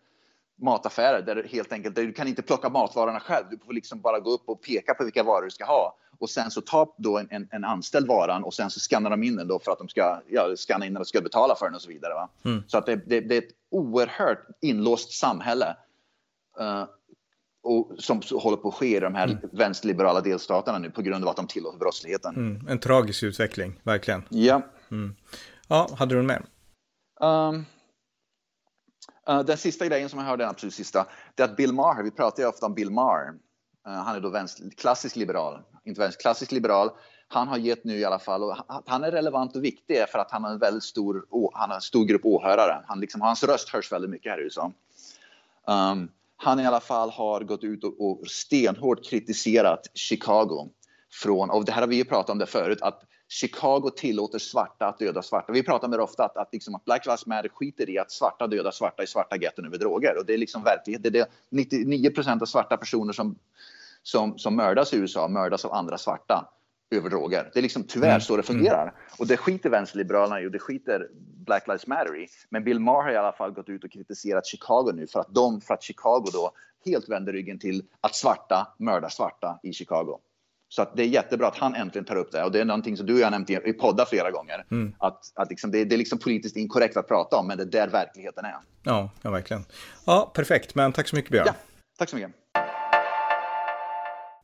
[0.58, 3.44] mataffärer, där helt enkelt, där du kan inte plocka matvarorna själv.
[3.50, 5.96] Du får liksom bara gå upp och peka på vilka varor du ska ha.
[6.18, 9.22] Och sen så tar då en, en, en anställd varan och sen så skannar de
[9.22, 11.66] in den då för att de ska ja, skanna in den och ska betala för
[11.66, 12.14] den och så vidare.
[12.14, 12.28] Va?
[12.44, 12.62] Mm.
[12.66, 15.76] Så att det, det, det, är ett oerhört inlåst samhälle.
[16.60, 16.84] Uh,
[17.62, 19.38] och som håller på att ske i de här mm.
[19.52, 22.36] vänsterliberala delstaterna nu på grund av att de tillåter brottsligheten.
[22.36, 22.68] Mm.
[22.68, 24.24] En tragisk utveckling, verkligen.
[24.28, 24.62] Ja.
[24.90, 25.14] Mm.
[25.68, 26.42] Ja, hade du mer?
[27.20, 27.64] Um,
[29.30, 32.02] uh, den sista grejen som jag hörde, den absolut sista, det är att Bill Maher,
[32.02, 36.00] vi pratar ju ofta om Bill Maher, uh, han är då vänster, klassisk liberal, inte
[36.00, 36.90] vänster, klassisk liberal.
[37.30, 38.56] Han har gett nu i alla fall, och
[38.86, 41.82] han är relevant och viktig för att han har en väldigt stor, han har en
[41.82, 42.84] stor grupp åhörare.
[42.86, 44.72] Han liksom, hans röst hörs väldigt mycket här i USA.
[45.66, 50.68] Um, han i alla fall har gått ut och, och stenhårt kritiserat Chicago.
[51.12, 54.86] Från, och det här har vi ju pratat om det förut, att Chicago tillåter svarta
[54.86, 55.52] att döda svarta.
[55.52, 58.10] Vi pratar med det ofta att, att, liksom att Black Lives Matter skiter i att
[58.10, 60.18] svarta dödar svarta i svarta getton över droger.
[60.18, 61.02] Och det är liksom verklighet.
[61.02, 63.38] Det är 99 procent av svarta personer som,
[64.02, 66.48] som, som mördas i USA mördas av andra svarta
[66.90, 67.50] över droger.
[67.52, 68.20] Det är liksom tyvärr mm.
[68.20, 68.82] så det fungerar.
[68.82, 68.94] Mm.
[69.18, 71.08] Och det skiter vänsterliberalerna i och det skiter
[71.46, 72.26] Black Lives Matter i.
[72.48, 75.34] Men Bill Maher har i alla fall gått ut och kritiserat Chicago nu för att
[75.34, 76.52] de, för att Chicago då
[76.84, 80.18] helt vänder ryggen till att svarta mördar svarta i Chicago.
[80.68, 82.96] Så att det är jättebra att han äntligen tar upp det och det är någonting
[82.96, 84.64] som du och jag nämnt i poddar flera gånger.
[84.70, 84.94] Mm.
[84.98, 87.66] Att, att liksom det, det, är liksom politiskt inkorrekt att prata om, men det är
[87.66, 88.54] där verkligheten är.
[88.82, 89.64] Ja, ja verkligen.
[90.04, 91.44] Ja, perfekt, men tack så mycket Björn.
[91.46, 91.54] Ja,
[91.98, 92.32] tack så mycket.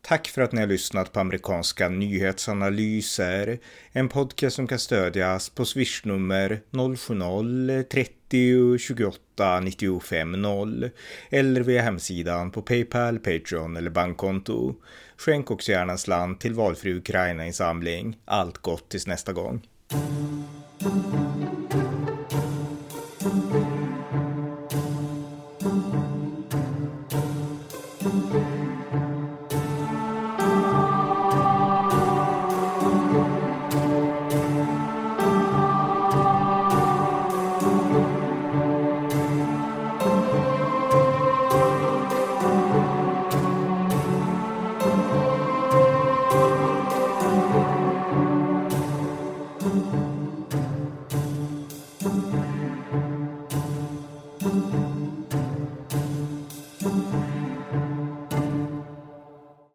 [0.07, 3.59] Tack för att ni har lyssnat på amerikanska nyhetsanalyser.
[3.93, 10.91] En podcast som kan stödjas på swishnummer 070-30 90 28 95 0
[11.31, 14.75] eller via hemsidan på Paypal, Patreon eller bankkonto.
[15.17, 18.17] Skänk också gärna en slant till valfri Ukraina-insamling.
[18.25, 19.63] Allt gott tills nästa gång.